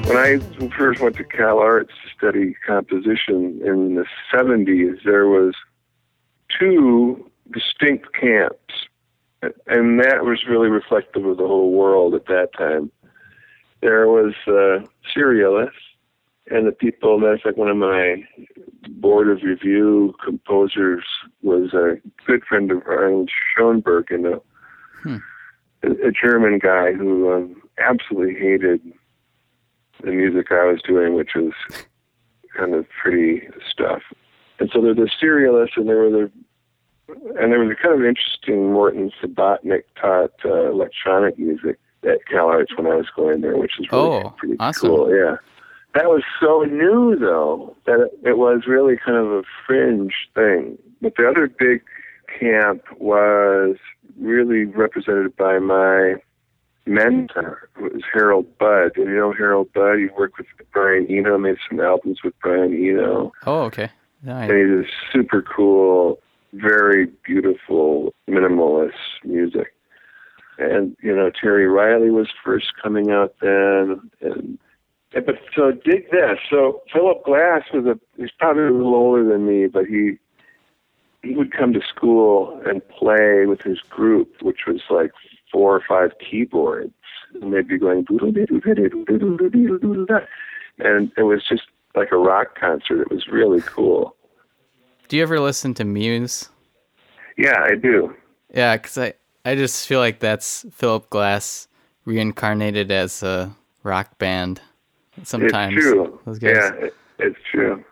When 0.07 0.17
I 0.17 0.39
first 0.77 1.01
went 1.01 1.17
to 1.17 1.25
Cal 1.25 1.59
Arts 1.59 1.91
to 1.91 2.17
study 2.17 2.55
composition 2.65 3.61
in 3.65 3.97
the 3.97 4.07
70s, 4.33 5.03
there 5.05 5.27
was 5.27 5.55
two 6.61 7.29
distinct 7.51 8.13
camps 8.13 8.87
and 9.67 10.01
that 10.01 10.25
was 10.25 10.45
really 10.49 10.69
reflective 10.69 11.25
of 11.25 11.37
the 11.37 11.47
whole 11.47 11.73
world 11.73 12.15
at 12.15 12.27
that 12.27 12.51
time. 12.57 12.91
There 13.81 14.07
was 14.07 14.35
uh, 14.47 14.87
serialists, 15.15 15.71
and 16.51 16.67
the 16.67 16.73
people. 16.73 17.21
That's 17.21 17.45
like 17.45 17.57
one 17.57 17.69
of 17.69 17.77
my 17.77 18.25
board 18.89 19.29
of 19.29 19.43
review 19.43 20.15
composers 20.25 21.05
was 21.43 21.75
a 21.75 21.97
good 22.27 22.45
friend 22.45 22.71
of 22.71 22.83
Arnold 22.87 23.31
Schoenberg, 23.55 24.11
and 24.11 24.27
a, 24.27 24.41
hmm. 25.03 25.17
a, 25.83 26.09
a 26.09 26.13
German 26.13 26.59
guy 26.59 26.93
who 26.93 27.33
um, 27.33 27.63
absolutely 27.79 28.35
hated 28.35 28.81
the 30.03 30.11
music 30.11 30.47
I 30.51 30.65
was 30.67 30.81
doing, 30.83 31.15
which 31.15 31.31
was 31.35 31.53
kind 32.57 32.75
of 32.75 32.87
pretty 33.03 33.49
stuff. 33.71 34.03
And 34.59 34.71
so 34.73 34.81
there 34.81 34.95
were 34.95 35.05
the 35.05 35.11
serialists, 35.23 35.77
and 35.77 35.89
there 35.89 35.99
were 35.99 36.11
the 36.11 36.31
and 37.09 37.53
there 37.53 37.61
was 37.61 37.71
a 37.71 37.83
kind 37.83 37.95
of 37.95 38.05
interesting 38.05 38.73
Morton 38.73 39.13
Subotnick 39.23 39.85
taught 40.01 40.33
uh, 40.45 40.71
electronic 40.71 41.39
music 41.39 41.79
at 42.05 42.27
Cal 42.27 42.49
Arts 42.49 42.77
when 42.77 42.87
I 42.87 42.97
was 42.97 43.09
going 43.15 43.41
there, 43.41 43.57
which 43.57 43.79
is 43.79 43.87
really 43.91 44.25
oh, 44.25 44.35
pretty 44.37 44.57
awesome. 44.59 44.89
cool. 44.89 45.15
Yeah, 45.15 45.37
that 45.95 46.07
was 46.07 46.23
so 46.41 46.63
new 46.63 47.17
though 47.19 47.77
that 47.87 48.01
it, 48.01 48.31
it 48.31 48.39
was 48.39 48.63
really 48.67 48.97
kind 48.97 49.17
of 49.17 49.27
a 49.31 49.43
fringe 49.67 50.15
thing. 50.35 50.79
But 51.01 51.15
the 51.17 51.29
other 51.29 51.49
big 51.49 51.83
camp 52.39 52.83
was 52.99 53.77
really 54.19 54.65
represented 54.65 55.37
by 55.37 55.59
my 55.59 56.15
mentor, 56.87 57.69
who 57.75 57.85
was 57.85 58.03
Harold 58.13 58.47
Budd. 58.59 58.97
And 58.97 59.07
you 59.07 59.17
know 59.17 59.33
Harold 59.33 59.73
Budd? 59.73 59.99
He 59.99 60.07
worked 60.17 60.39
with 60.39 60.47
Brian 60.73 61.07
Eno, 61.09 61.39
made 61.39 61.57
some 61.69 61.81
albums 61.81 62.21
with 62.25 62.35
Brian 62.41 62.75
Eno. 62.75 63.33
Oh, 63.47 63.63
okay. 63.63 63.91
Nice. 64.23 64.51
And 64.51 64.59
he's 64.59 64.89
a 64.89 65.13
super 65.13 65.43
cool 65.43 66.19
very 66.53 67.07
beautiful 67.25 68.15
minimalist 68.29 68.93
music. 69.25 69.75
And 70.59 70.97
you 71.03 71.15
know, 71.15 71.31
Terry 71.31 71.67
Riley 71.67 72.11
was 72.11 72.29
first 72.43 72.67
coming 72.83 73.11
out 73.11 73.35
then, 73.41 74.11
and 74.21 74.59
but 75.13 75.39
so 75.55 75.73
dig 75.73 76.11
this. 76.11 76.39
So 76.51 76.83
Philip 76.93 77.25
Glass 77.25 77.63
was 77.73 77.85
a 77.87 77.99
he's 78.17 78.31
probably 78.39 78.65
a 78.65 78.73
little 78.73 78.95
older 78.95 79.25
than 79.25 79.47
me, 79.47 79.67
but 79.67 79.87
he 79.87 80.19
he 81.23 81.35
would 81.35 81.53
come 81.53 81.73
to 81.73 81.81
school 81.87 82.61
and 82.67 82.87
play 82.89 83.47
with 83.47 83.61
his 83.61 83.81
group, 83.81 84.43
which 84.43 84.61
was 84.67 84.81
like 84.89 85.11
four 85.53 85.75
or 85.75 85.83
five 85.87 86.13
keyboards, 86.19 86.95
and 87.41 87.53
they'd 87.53 87.69
be 87.69 87.79
going 87.79 88.05
and 90.79 91.13
it 91.17 91.23
was 91.23 91.43
just 91.49 91.63
like 91.95 92.13
a 92.13 92.17
rock 92.17 92.59
concert. 92.59 93.03
It 93.03 93.11
was 93.11 93.27
really 93.27 93.61
cool. 93.63 94.17
Do 95.09 95.17
you 95.17 95.23
ever 95.23 95.39
listen 95.41 95.75
to 95.75 95.85
Muse? 95.85 96.49
Yeah, 97.37 97.61
I 97.63 97.75
do. 97.77 98.15
Yeah, 98.53 98.77
because 98.77 98.99
I, 98.99 99.13
I 99.45 99.55
just 99.55 99.87
feel 99.87 100.01
like 100.01 100.19
that's 100.21 100.65
Philip 100.73 101.09
Glass 101.11 101.69
reincarnated 102.05 102.91
as 102.91 103.23
a 103.23 103.55
rock 103.83 104.19
band. 104.19 104.61
Sometimes 105.23 105.77
it's 105.77 105.85
true. 105.85 106.21
Those 106.25 106.39
guys. 106.39 106.57
Yeah, 106.57 106.73
it, 106.87 106.95
it's 107.19 107.39
true. 107.51 107.85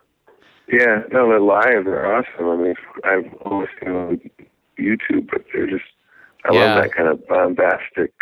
Yeah, 0.71 1.03
no, 1.11 1.29
they're 1.29 1.39
live. 1.39 1.85
They're 1.85 2.15
awesome. 2.15 2.47
I 2.49 2.55
mean, 2.55 2.75
I've 3.03 3.33
always 3.45 3.69
seen 3.79 3.89
them 3.93 3.97
on 4.07 4.21
YouTube, 4.79 5.29
but 5.31 5.45
they're 5.53 5.67
just. 5.67 5.83
I 6.43 6.53
Yeah. 6.53 6.75
love 6.75 6.83
that 6.83 6.93
kind 6.93 7.07
of 7.09 7.27
bombastic 7.27 8.13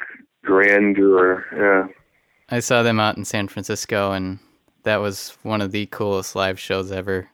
grandeur. 0.43 1.45
Yeah. 1.55 1.87
I 2.49 2.59
saw 2.59 2.83
them 2.83 2.99
out 2.99 3.17
in 3.17 3.25
San 3.25 3.47
Francisco, 3.47 4.11
and 4.11 4.39
that 4.83 4.97
was 4.97 5.37
one 5.43 5.61
of 5.61 5.71
the 5.71 5.85
coolest 5.87 6.35
live 6.35 6.59
shows 6.59 6.91
ever. 6.91 7.29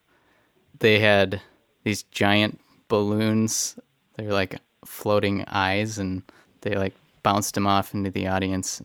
They 0.79 0.99
had 0.99 1.41
these 1.89 2.03
giant 2.03 2.59
balloons. 2.87 3.75
They're 4.15 4.31
like 4.31 4.59
floating 4.85 5.43
eyes, 5.47 5.97
and 5.97 6.21
they 6.61 6.75
like 6.75 6.93
bounced 7.23 7.55
them 7.55 7.65
off 7.65 7.93
into 7.95 8.11
the 8.11 8.27
audience. 8.27 8.81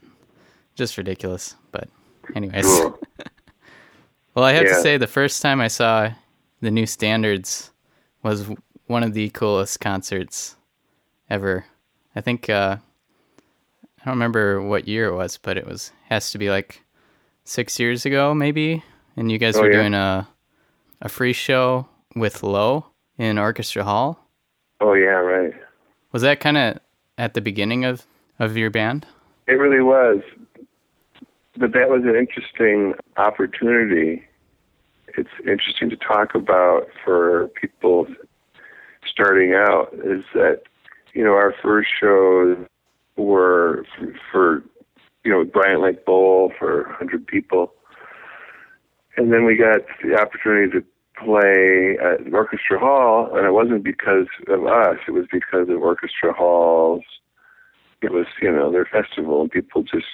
Just 0.74 0.96
ridiculous. 0.96 1.54
But, 1.70 1.88
anyways. 2.34 2.64
Cool. 2.64 2.98
well, 4.34 4.44
I 4.44 4.52
have 4.52 4.64
to 4.66 4.80
say, 4.80 4.96
the 4.96 5.06
first 5.06 5.42
time 5.42 5.60
I 5.60 5.68
saw 5.68 6.10
the 6.60 6.70
new 6.70 6.86
standards 6.86 7.70
was 8.22 8.46
one 8.86 9.02
of 9.02 9.12
the 9.12 9.28
coolest 9.30 9.80
concerts 9.80 10.56
ever. 11.28 11.66
I 12.16 12.22
think 12.22 12.48
uh, 12.48 12.76
I 14.00 14.04
don't 14.04 14.14
remember 14.14 14.62
what 14.62 14.88
year 14.88 15.06
it 15.08 15.14
was, 15.14 15.38
but 15.38 15.58
it 15.58 15.66
was 15.66 15.92
has 16.08 16.30
to 16.30 16.38
be 16.38 16.48
like 16.48 16.82
six 17.44 17.78
years 17.78 18.06
ago, 18.06 18.32
maybe. 18.34 18.82
And 19.16 19.30
you 19.30 19.38
guys 19.38 19.56
Oh, 19.56 19.60
were 19.62 19.70
yeah. 19.70 19.78
doing 19.80 19.94
a 19.94 20.28
a 21.02 21.08
free 21.08 21.32
show 21.34 21.86
with 22.16 22.42
Low 22.42 22.86
in 23.18 23.38
Orchestra 23.38 23.84
Hall. 23.84 24.18
Oh 24.80 24.94
yeah, 24.94 25.06
right. 25.06 25.52
Was 26.12 26.22
that 26.22 26.40
kind 26.40 26.56
of 26.56 26.78
at 27.18 27.34
the 27.34 27.40
beginning 27.40 27.84
of 27.84 28.06
of 28.38 28.56
your 28.56 28.70
band? 28.70 29.06
It 29.46 29.52
really 29.52 29.82
was. 29.82 30.20
But 31.56 31.72
that 31.72 31.88
was 31.88 32.02
an 32.02 32.16
interesting 32.16 32.94
opportunity. 33.16 34.24
It's 35.16 35.30
interesting 35.40 35.90
to 35.90 35.96
talk 35.96 36.34
about 36.34 36.88
for 37.04 37.48
people 37.60 38.08
starting 39.06 39.54
out 39.54 39.94
is 40.04 40.24
that, 40.34 40.62
you 41.12 41.22
know, 41.22 41.34
our 41.34 41.54
first 41.62 41.88
shows 42.00 42.58
were 43.16 43.84
for, 43.96 44.14
for 44.32 44.64
you 45.24 45.30
know, 45.30 45.44
Bryant 45.44 45.80
Lake 45.80 46.04
Bowl 46.04 46.52
for 46.58 46.84
100 46.88 47.26
people. 47.26 47.72
And 49.16 49.32
then 49.32 49.44
we 49.44 49.56
got 49.56 49.82
the 50.02 50.20
opportunity 50.20 50.72
to 50.72 50.84
play 51.16 51.96
at 52.02 52.32
Orchestra 52.32 52.78
Hall, 52.78 53.30
and 53.34 53.46
it 53.46 53.52
wasn't 53.52 53.84
because 53.84 54.26
of 54.48 54.66
us, 54.66 54.98
it 55.06 55.12
was 55.12 55.26
because 55.30 55.68
of 55.68 55.80
Orchestra 55.80 56.32
Hall's. 56.32 57.04
It 58.02 58.12
was 58.12 58.26
you 58.42 58.50
know 58.50 58.70
their 58.70 58.84
festival 58.84 59.40
and 59.40 59.50
people 59.50 59.82
just 59.82 60.06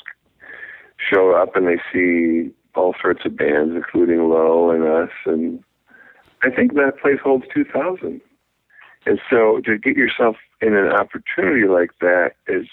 show 1.00 1.32
up 1.32 1.56
and 1.56 1.66
they 1.66 1.80
see 1.92 2.50
all 2.74 2.94
sorts 3.00 3.24
of 3.24 3.36
bands 3.36 3.74
including 3.74 4.28
low 4.28 4.70
and 4.70 4.84
us 4.84 5.10
and 5.26 5.62
i 6.42 6.50
think 6.50 6.74
that 6.74 7.00
place 7.00 7.18
holds 7.22 7.44
2000 7.52 8.20
and 9.06 9.20
so 9.28 9.60
to 9.64 9.78
get 9.78 9.96
yourself 9.96 10.36
in 10.60 10.76
an 10.76 10.88
opportunity 10.88 11.66
like 11.66 11.90
that 12.00 12.32
is 12.46 12.66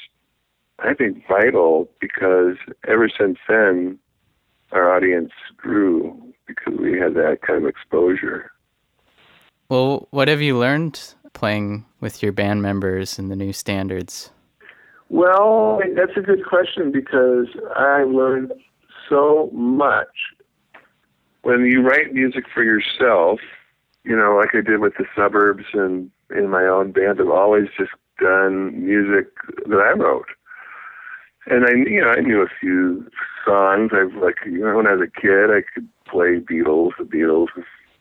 i 0.79 0.93
think 0.93 1.24
vital 1.27 1.89
because 2.00 2.57
ever 2.88 3.10
since 3.10 3.38
then 3.48 3.98
our 4.72 4.93
audience 4.93 5.31
grew 5.55 6.26
because 6.47 6.73
we 6.79 6.97
had 6.97 7.13
that 7.15 7.39
kind 7.45 7.63
of 7.63 7.69
exposure 7.69 8.51
Well, 9.69 10.07
what 10.11 10.27
have 10.27 10.41
you 10.41 10.57
learned 10.57 11.13
playing 11.33 11.85
with 11.99 12.23
your 12.23 12.31
band 12.31 12.61
members 12.61 13.19
and 13.19 13.29
the 13.29 13.35
new 13.35 13.53
standards? 13.53 14.31
Well, 15.09 15.79
that's 15.95 16.17
a 16.17 16.21
good 16.21 16.45
question 16.45 16.91
because 16.91 17.47
I 17.75 18.03
learned 18.03 18.53
so 19.09 19.49
much. 19.53 20.07
When 21.43 21.65
you 21.65 21.81
write 21.81 22.13
music 22.13 22.45
for 22.53 22.63
yourself, 22.63 23.39
you 24.03 24.15
know, 24.15 24.35
like 24.35 24.49
I 24.53 24.61
did 24.61 24.79
with 24.79 24.93
the 24.97 25.05
suburbs 25.15 25.65
and 25.73 26.09
in 26.35 26.49
my 26.49 26.63
own 26.63 26.91
band, 26.91 27.21
I've 27.21 27.29
always 27.29 27.67
just 27.77 27.91
done 28.19 28.85
music 28.85 29.27
that 29.67 29.79
I 29.79 29.91
wrote. 29.91 30.27
And 31.45 31.65
I, 31.65 31.71
you 31.89 32.01
know, 32.01 32.09
I 32.09 32.19
knew 32.19 32.41
a 32.41 32.47
few 32.59 33.07
songs. 33.45 33.91
I've 33.93 34.15
like, 34.21 34.37
you 34.45 34.59
know, 34.59 34.75
when 34.75 34.87
I 34.87 34.93
was 34.93 35.07
a 35.07 35.21
kid, 35.21 35.49
I 35.51 35.61
could 35.73 35.87
play 36.09 36.39
Beatles, 36.39 36.91
the 36.97 37.03
Beatles, 37.03 37.47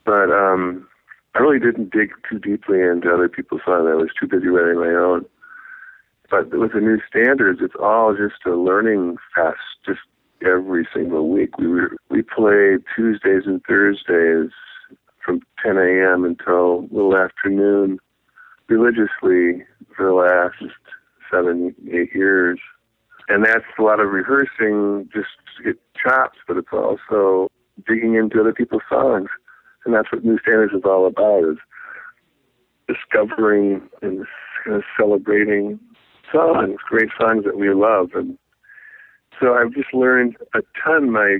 but 0.04 0.30
um, 0.30 0.86
I 1.34 1.40
really 1.40 1.58
didn't 1.58 1.92
dig 1.92 2.10
too 2.28 2.38
deeply 2.38 2.80
into 2.80 3.12
other 3.12 3.28
people's 3.28 3.62
songs. 3.64 3.86
I 3.88 3.94
was 3.94 4.10
too 4.18 4.26
busy 4.26 4.48
writing 4.48 4.80
my 4.80 4.94
own 4.94 5.26
but 6.30 6.50
with 6.50 6.72
the 6.72 6.80
new 6.80 6.98
standards, 7.08 7.60
it's 7.62 7.74
all 7.80 8.14
just 8.14 8.44
a 8.46 8.56
learning 8.56 9.16
fest. 9.34 9.58
Just 9.84 10.00
every 10.44 10.86
single 10.92 11.28
week, 11.28 11.56
we 11.58 11.68
were, 11.68 11.96
we 12.10 12.22
play 12.22 12.78
Tuesdays 12.94 13.42
and 13.46 13.62
Thursdays 13.64 14.50
from 15.24 15.40
10 15.64 15.76
a.m. 15.76 16.24
until 16.24 16.82
little 16.90 17.16
afternoon, 17.16 17.98
religiously 18.68 19.64
for 19.96 20.06
the 20.06 20.12
last 20.12 20.72
seven, 21.30 21.74
eight 21.92 22.14
years. 22.14 22.58
And 23.28 23.44
that's 23.44 23.64
a 23.78 23.82
lot 23.82 24.00
of 24.00 24.10
rehearsing 24.10 25.08
just 25.12 25.28
to 25.56 25.64
get 25.64 25.80
chops, 26.00 26.38
but 26.46 26.56
it's 26.56 26.68
also 26.72 27.48
digging 27.86 28.14
into 28.14 28.40
other 28.40 28.52
people's 28.52 28.82
songs. 28.88 29.28
And 29.84 29.94
that's 29.94 30.10
what 30.10 30.24
New 30.24 30.38
Standards 30.38 30.74
is 30.74 30.82
all 30.84 31.06
about 31.06 31.44
is 31.44 31.58
discovering 32.88 33.88
and 34.02 34.26
kind 34.64 34.76
of 34.76 34.82
celebrating 34.98 35.78
songs, 36.32 36.78
great 36.88 37.10
songs 37.20 37.44
that 37.44 37.56
we 37.56 37.72
love. 37.72 38.10
And 38.14 38.38
so 39.40 39.54
I've 39.54 39.72
just 39.72 39.92
learned 39.92 40.36
a 40.54 40.60
ton. 40.82 41.10
My 41.10 41.38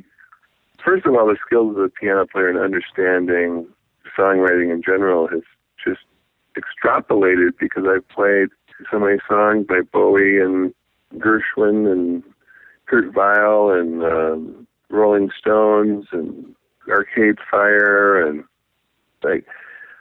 first 0.85 1.07
of 1.07 1.14
all, 1.14 1.26
the 1.26 1.37
skills 1.45 1.76
of 1.76 1.83
the 1.83 1.88
piano 1.88 2.26
player 2.26 2.49
and 2.49 2.59
understanding 2.59 3.66
songwriting 4.16 4.73
in 4.73 4.83
general 4.83 5.28
has 5.28 5.43
just 5.85 6.00
extrapolated 6.57 7.50
because 7.59 7.85
I've 7.87 8.09
played 8.09 8.49
so 8.90 8.99
many 8.99 9.19
songs 9.28 9.66
by 9.66 9.81
Bowie 9.93 10.40
and 10.40 10.73
Gershwin 11.14 11.90
and 11.90 12.23
Kurt 12.87 13.14
Weill 13.14 13.71
and 13.71 14.02
um, 14.02 14.65
Rolling 14.90 15.31
Stones 15.38 16.07
and 16.12 16.55
Arcade 16.88 17.37
Fire 17.50 18.26
and 18.26 18.45
like 19.23 19.47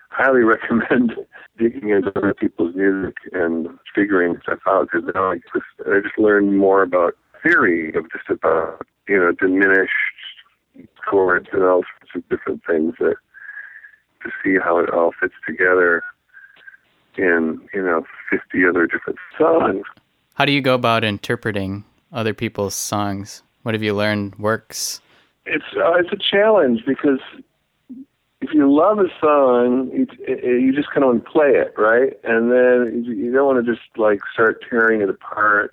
highly 0.10 0.42
recommend 0.44 1.14
digging 1.58 1.90
into 1.90 2.12
other 2.18 2.34
people's 2.34 2.76
music 2.76 3.16
and 3.34 3.68
figuring 3.94 4.38
stuff 4.44 4.60
out 4.68 4.90
because 4.92 5.10
now 5.14 5.32
I 5.32 5.36
just 5.54 5.88
I 5.88 6.00
just 6.02 6.18
learned 6.18 6.58
more 6.58 6.84
about 6.84 7.16
theory 7.44 7.94
of 7.96 8.06
just 8.12 8.30
about 8.30 8.86
you 9.08 9.18
know 9.18 9.32
diminished 9.32 9.92
chords 11.10 11.48
and 11.52 11.64
all 11.64 11.84
sorts 11.84 12.16
of 12.16 12.30
different 12.30 12.62
things 12.66 12.94
that 13.00 13.16
to 14.24 14.32
see 14.44 14.58
how 14.62 14.80
it 14.80 14.90
all 14.90 15.12
fits 15.20 15.36
together 15.48 16.02
in 17.18 17.62
you 17.74 17.82
know 17.82 18.04
50 18.30 18.66
other 18.68 18.88
different 18.88 19.20
songs. 19.38 19.86
How 20.34 20.46
do 20.46 20.52
you 20.52 20.62
go 20.62 20.76
about 20.76 21.04
interpreting 21.04 21.86
other 22.12 22.34
people's 22.34 22.76
songs? 22.76 23.42
What 23.66 23.74
have 23.74 23.82
you 23.82 23.96
learned 23.96 24.36
works? 24.36 25.02
It's 25.48 25.66
uh, 25.76 25.96
it's 25.96 26.12
a 26.12 26.18
challenge 26.18 26.84
because 26.86 27.20
if 28.40 28.54
you 28.54 28.72
love 28.72 29.00
a 29.00 29.10
song, 29.20 29.90
you, 29.92 30.06
you 30.28 30.72
just 30.72 30.92
kind 30.92 31.04
of 31.04 31.08
want 31.08 31.26
to 31.26 31.32
play 31.32 31.50
it, 31.50 31.74
right? 31.76 32.14
And 32.24 32.52
then 32.52 33.04
you 33.08 33.32
don't 33.34 33.48
want 33.48 33.66
to 33.66 33.74
just 33.74 33.88
like 33.98 34.20
start 34.32 34.64
tearing 34.70 35.02
it 35.02 35.10
apart 35.10 35.72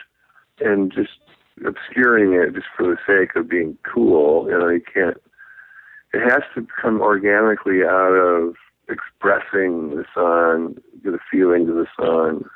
and 0.59 0.91
just 0.91 1.19
obscuring 1.67 2.33
it 2.33 2.55
just 2.55 2.65
for 2.75 2.87
the 2.87 2.97
sake 3.07 3.37
of 3.37 3.51
being 3.51 3.77
cool. 3.83 4.49
You 4.49 4.59
know, 4.59 4.69
you 4.71 4.81
can't. 4.81 5.19
It 6.15 6.23
has 6.31 6.45
to 6.55 6.67
come 6.81 7.03
organically 7.03 7.83
out 7.85 8.15
of 8.15 8.55
expressing 8.89 9.91
the 9.91 10.07
song, 10.15 10.79
the 11.05 11.19
feelings 11.31 11.69
of 11.69 11.75
the 11.75 11.87
song. 11.95 12.47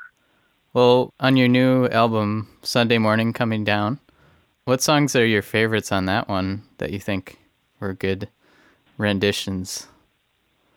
Well, 0.73 1.13
on 1.19 1.37
your 1.37 1.47
new 1.47 1.85
album, 1.89 2.47
Sunday 2.63 2.97
Morning 2.97 3.33
Coming 3.33 3.63
Down, 3.63 3.99
what 4.67 4.81
songs 4.81 5.15
are 5.15 5.25
your 5.25 5.41
favorites 5.41 5.93
on 5.93 6.07
that 6.07 6.27
one 6.27 6.61
that 6.77 6.91
you 6.91 6.99
think 6.99 7.39
were 7.79 7.93
good 7.93 8.27
renditions? 8.97 9.87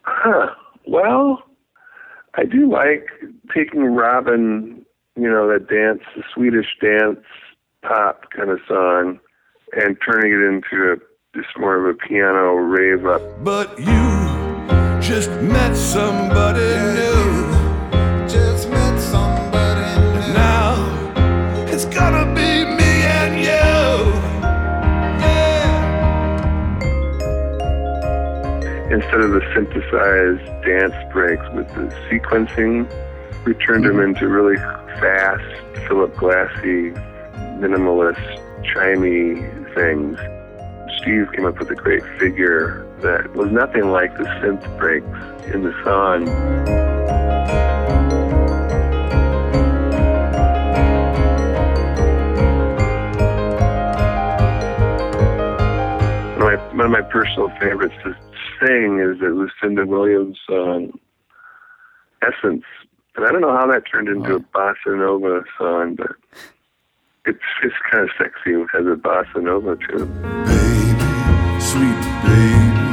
Huh. 0.03 0.55
Well, 0.87 1.43
I 2.35 2.45
do 2.45 2.71
like 2.71 3.09
taking 3.53 3.83
Robyn, 3.83 4.87
you 5.17 5.29
know, 5.29 5.49
that 5.53 5.69
dance, 5.69 6.03
the 6.15 6.23
Swedish 6.33 6.69
dance 6.81 7.19
pop 7.83 8.31
kind 8.31 8.51
of 8.51 8.61
song, 8.69 9.19
and 9.73 9.97
turning 10.07 10.31
it 10.31 10.41
into 10.41 10.93
a, 10.93 10.97
just 11.37 11.59
more 11.59 11.75
of 11.77 11.93
a 11.93 11.99
piano 11.99 12.53
rave 12.55 13.07
up. 13.07 13.21
But 13.43 13.77
you 13.77 15.01
just 15.01 15.31
met 15.43 15.75
somebody 15.75 16.61
new. 16.61 17.10
Instead 29.13 29.25
of 29.25 29.33
the 29.33 29.55
synthesized 29.57 30.63
dance 30.65 31.13
breaks 31.13 31.45
with 31.53 31.67
the 31.75 31.93
sequencing, 32.09 32.87
we 33.45 33.55
turned 33.55 33.85
them 33.85 33.97
mm-hmm. 33.97 34.11
into 34.11 34.29
really 34.29 34.57
fast, 35.01 35.43
Philip 35.89 36.15
Glassy, 36.15 36.93
minimalist, 37.59 38.23
chimey 38.63 39.43
things. 39.75 40.17
Steve 41.01 41.27
came 41.33 41.45
up 41.45 41.59
with 41.59 41.73
a 41.73 41.75
great 41.75 42.05
figure 42.21 42.87
that 43.01 43.35
was 43.35 43.51
nothing 43.51 43.91
like 43.91 44.17
the 44.17 44.23
synth 44.23 44.79
breaks 44.79 45.05
in 45.53 45.65
the 45.65 45.75
song. 45.83 47.60
One 56.71 56.87
of 56.87 56.91
my, 56.93 57.03
personal 57.03 57.51
favorites 57.61 57.95
to 58.05 58.15
sing 58.61 59.01
is 59.01 59.19
the 59.19 59.29
Lucinda 59.29 59.85
Williams 59.87 60.39
song, 60.49 60.93
Essence. 62.23 62.65
And 63.17 63.27
I 63.27 63.33
don't 63.33 63.41
know 63.41 63.51
how 63.53 63.67
that 63.67 63.83
turned 63.91 64.09
into 64.09 64.37
a 64.37 64.41
bossa 64.41 64.97
nova 64.97 65.43
song, 65.59 65.97
but 65.97 66.13
it's 67.27 67.41
it's 67.65 67.75
kind 67.91 68.05
of 68.05 68.11
sexy. 68.17 68.53
It 68.53 68.69
has 68.73 68.87
a 68.87 68.95
bossa 68.95 69.43
nova 69.43 69.77
too. 69.77 70.07
Baby, 70.47 71.61
sweet 71.61 72.01
baby, 72.25 72.93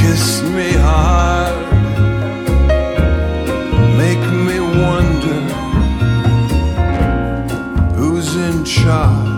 kiss 0.00 0.42
me 0.42 0.72
hard, 0.80 1.54
make 3.98 4.24
me 4.48 4.60
wonder 4.82 5.40
who's 7.96 8.34
in 8.34 8.64
charge. 8.64 9.31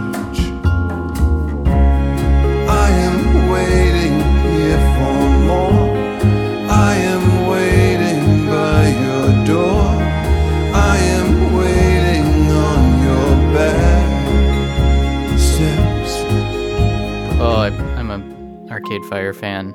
Arcade 18.84 19.04
Fire 19.06 19.32
fan. 19.32 19.74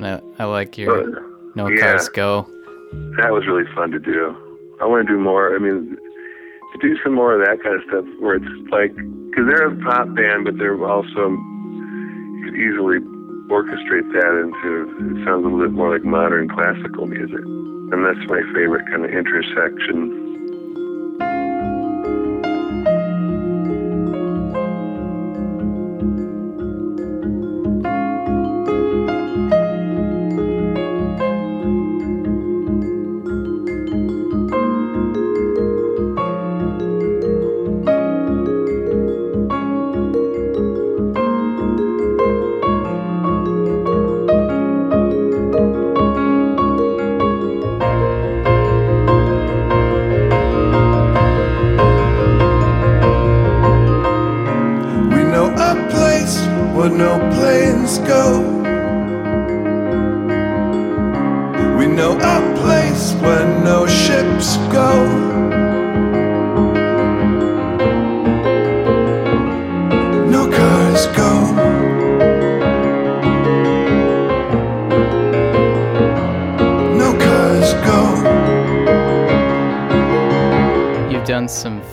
I, 0.00 0.20
I 0.38 0.44
like 0.44 0.78
your 0.78 1.18
Uh, 1.18 1.20
No 1.54 1.68
yeah. 1.68 1.80
Cars 1.80 2.08
Go. 2.08 2.46
That 3.20 3.32
was 3.32 3.46
really 3.46 3.70
fun 3.74 3.90
to 3.90 3.98
do. 3.98 4.34
I 4.80 4.86
want 4.86 5.06
to 5.06 5.12
do 5.12 5.20
more. 5.20 5.54
I 5.54 5.58
mean, 5.58 5.98
to 6.72 6.78
do 6.80 6.96
some 7.04 7.12
more 7.14 7.34
of 7.38 7.46
that 7.46 7.62
kind 7.62 7.76
of 7.76 7.82
stuff 7.88 8.04
where 8.20 8.36
it's 8.36 8.70
like, 8.72 8.94
because 8.96 9.44
they're 9.44 9.68
a 9.68 9.76
pop 9.84 10.14
band, 10.14 10.46
but 10.46 10.56
they're 10.56 10.82
also, 10.82 11.28
you 11.28 12.42
could 12.44 12.56
easily 12.56 12.98
orchestrate 13.52 14.08
that 14.16 14.32
into, 14.40 15.20
it 15.20 15.24
sounds 15.26 15.44
a 15.44 15.48
little 15.48 15.60
bit 15.60 15.72
more 15.72 15.92
like 15.92 16.04
modern 16.04 16.48
classical 16.48 17.06
music. 17.06 17.44
And 17.44 18.00
that's 18.04 18.24
my 18.32 18.40
favorite 18.54 18.86
kind 18.88 19.04
of 19.04 19.10
intersection. 19.10 20.27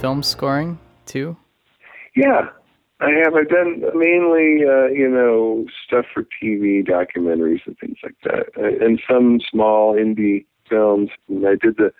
Film 0.05 0.21
scoring 0.21 0.77
too? 1.07 1.35
Yeah, 2.15 2.49
I 2.99 3.09
have. 3.23 3.33
I've 3.33 3.49
done 3.49 3.81
mainly, 3.95 4.63
uh, 4.63 4.85
you 4.93 5.09
know, 5.09 5.65
stuff 5.83 6.05
for 6.13 6.21
TV, 6.21 6.87
documentaries, 6.87 7.61
and 7.65 7.75
things 7.79 7.97
like 8.03 8.13
that, 8.23 8.49
uh, 8.55 8.85
and 8.85 9.01
some 9.09 9.39
small 9.49 9.95
indie 9.95 10.45
films. 10.69 11.09
And 11.27 11.47
I 11.47 11.55
did 11.55 11.77
the 11.77 11.91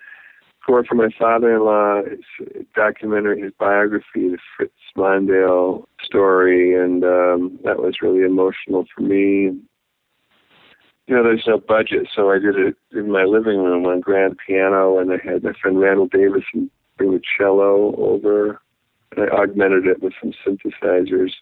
score 0.62 0.84
for 0.84 0.94
my 0.94 1.08
father-in-law, 1.18 2.02
his 2.04 2.64
documentary, 2.76 3.42
his 3.42 3.52
biography, 3.58 4.28
the 4.28 4.38
Fritz 4.56 4.72
Mondale 4.96 5.84
story, 6.00 6.80
and 6.80 7.02
um, 7.02 7.58
that 7.64 7.78
was 7.82 7.96
really 8.02 8.22
emotional 8.22 8.84
for 8.94 9.02
me. 9.02 9.50
You 11.08 11.14
know, 11.16 11.24
there's 11.24 11.44
no 11.48 11.58
budget, 11.58 12.06
so 12.14 12.30
I 12.30 12.38
did 12.38 12.54
it 12.54 12.76
in 12.92 13.10
my 13.10 13.24
living 13.24 13.58
room 13.58 13.84
on 13.84 13.98
grand 13.98 14.36
piano, 14.46 14.98
and 14.98 15.10
I 15.12 15.16
had 15.16 15.42
my 15.42 15.54
friend 15.60 15.80
Randall 15.80 16.06
Davison 16.06 16.70
bring 16.96 17.12
the 17.12 17.20
cello 17.38 17.94
over, 17.96 18.60
and 19.12 19.30
I 19.30 19.34
augmented 19.34 19.86
it 19.86 20.02
with 20.02 20.12
some 20.20 20.32
synthesizers. 20.46 21.32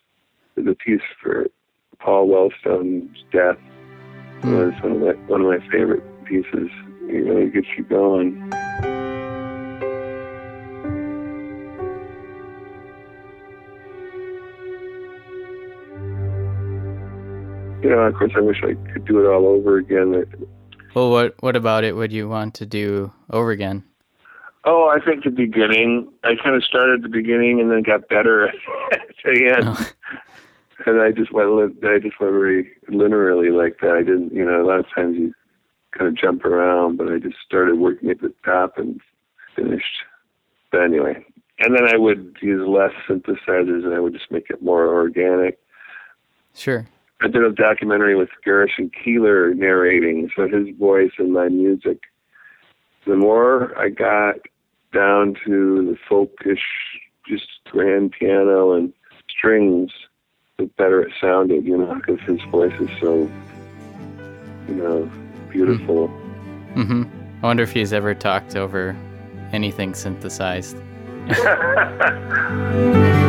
The 0.56 0.74
piece 0.74 1.00
for 1.22 1.46
Paul 1.98 2.28
Wellstone's 2.28 3.24
death 3.32 3.58
hmm. 4.42 4.56
was 4.56 4.72
one 4.82 4.92
of 4.92 5.00
my, 5.00 5.12
one 5.26 5.40
of 5.40 5.46
my 5.46 5.70
favorite 5.70 6.02
pieces. 6.24 6.70
It 7.08 7.24
really 7.24 7.50
gets 7.50 7.66
you 7.76 7.84
going. 7.84 8.52
You 17.82 17.90
know, 17.90 17.98
of 17.98 18.14
course, 18.14 18.32
I 18.34 18.40
wish 18.40 18.62
I 18.62 18.74
could 18.92 19.04
do 19.04 19.20
it 19.20 19.28
all 19.28 19.46
over 19.46 19.76
again. 19.76 20.24
Well, 20.94 21.10
what 21.10 21.34
what 21.40 21.56
about 21.56 21.84
it 21.84 21.94
would 21.94 22.12
you 22.12 22.28
want 22.28 22.54
to 22.54 22.66
do 22.66 23.12
over 23.30 23.50
again? 23.50 23.84
Oh, 24.64 24.88
I 24.88 25.04
think 25.04 25.24
the 25.24 25.30
beginning. 25.30 26.10
I 26.22 26.36
kind 26.42 26.56
of 26.56 26.64
started 26.64 26.96
at 26.96 27.02
the 27.02 27.08
beginning 27.08 27.60
and 27.60 27.70
then 27.70 27.82
got 27.82 28.08
better 28.08 28.48
at 28.92 29.08
the 29.24 29.54
end. 29.56 29.64
Oh. 29.66 29.90
And 30.86 31.00
I 31.00 31.12
just 31.12 31.32
went. 31.32 31.48
I 31.84 31.98
just 31.98 32.18
went 32.20 32.32
very 32.32 32.70
linearly 32.90 33.52
like 33.56 33.78
that. 33.80 33.92
I 33.92 34.02
didn't, 34.02 34.32
you 34.32 34.44
know, 34.44 34.62
a 34.62 34.66
lot 34.66 34.80
of 34.80 34.86
times 34.94 35.16
you 35.16 35.32
kind 35.96 36.08
of 36.08 36.16
jump 36.16 36.44
around, 36.44 36.96
but 36.96 37.12
I 37.12 37.18
just 37.18 37.36
started 37.46 37.78
working 37.78 38.10
at 38.10 38.20
the 38.20 38.32
top 38.44 38.78
and 38.78 39.00
finished. 39.54 39.84
But 40.72 40.82
anyway, 40.82 41.24
and 41.60 41.74
then 41.74 41.86
I 41.86 41.96
would 41.96 42.36
use 42.42 42.66
less 42.66 42.92
synthesizers 43.08 43.84
and 43.84 43.94
I 43.94 44.00
would 44.00 44.12
just 44.12 44.30
make 44.30 44.50
it 44.50 44.62
more 44.62 44.92
organic. 44.92 45.58
Sure. 46.54 46.86
I 47.20 47.28
did 47.28 47.44
a 47.44 47.52
documentary 47.52 48.16
with 48.16 48.28
Garrison 48.44 48.90
Keillor 48.90 49.54
narrating, 49.54 50.30
so 50.34 50.48
his 50.48 50.76
voice 50.76 51.12
and 51.18 51.32
my 51.32 51.48
music. 51.48 52.00
The 53.06 53.16
more 53.16 53.76
I 53.78 53.88
got 53.90 54.36
down 54.94 55.34
to 55.44 55.84
the 55.84 55.98
folkish, 56.08 56.62
just 57.28 57.48
grand 57.70 58.12
piano 58.12 58.72
and 58.72 58.92
strings, 59.28 59.90
the 60.58 60.66
better 60.78 61.02
it 61.02 61.12
sounded, 61.20 61.64
you 61.64 61.76
know, 61.76 61.94
because 61.96 62.20
his 62.20 62.40
voice 62.50 62.72
is 62.80 62.88
so, 63.00 63.30
you 64.68 64.74
know, 64.74 65.10
beautiful. 65.50 66.08
Mm-hmm. 66.74 67.02
I 67.42 67.46
wonder 67.46 67.64
if 67.64 67.72
he's 67.72 67.92
ever 67.92 68.14
talked 68.14 68.56
over 68.56 68.96
anything 69.52 69.94
synthesized. 69.94 70.76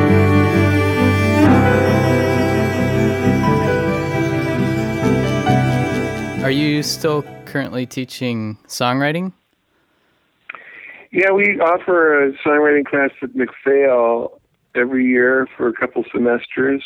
Are 6.43 6.51
you 6.51 6.83
still 6.83 7.23
currently 7.45 7.87
teaching 7.87 8.57
songwriting? 8.67 9.33
Yeah, 11.15 11.31
we 11.31 11.57
offer 11.61 12.25
a 12.25 12.33
songwriting 12.45 12.85
class 12.85 13.09
at 13.21 13.33
MacPhail 13.33 14.41
every 14.75 15.05
year 15.05 15.47
for 15.55 15.69
a 15.69 15.73
couple 15.73 16.03
semesters. 16.11 16.83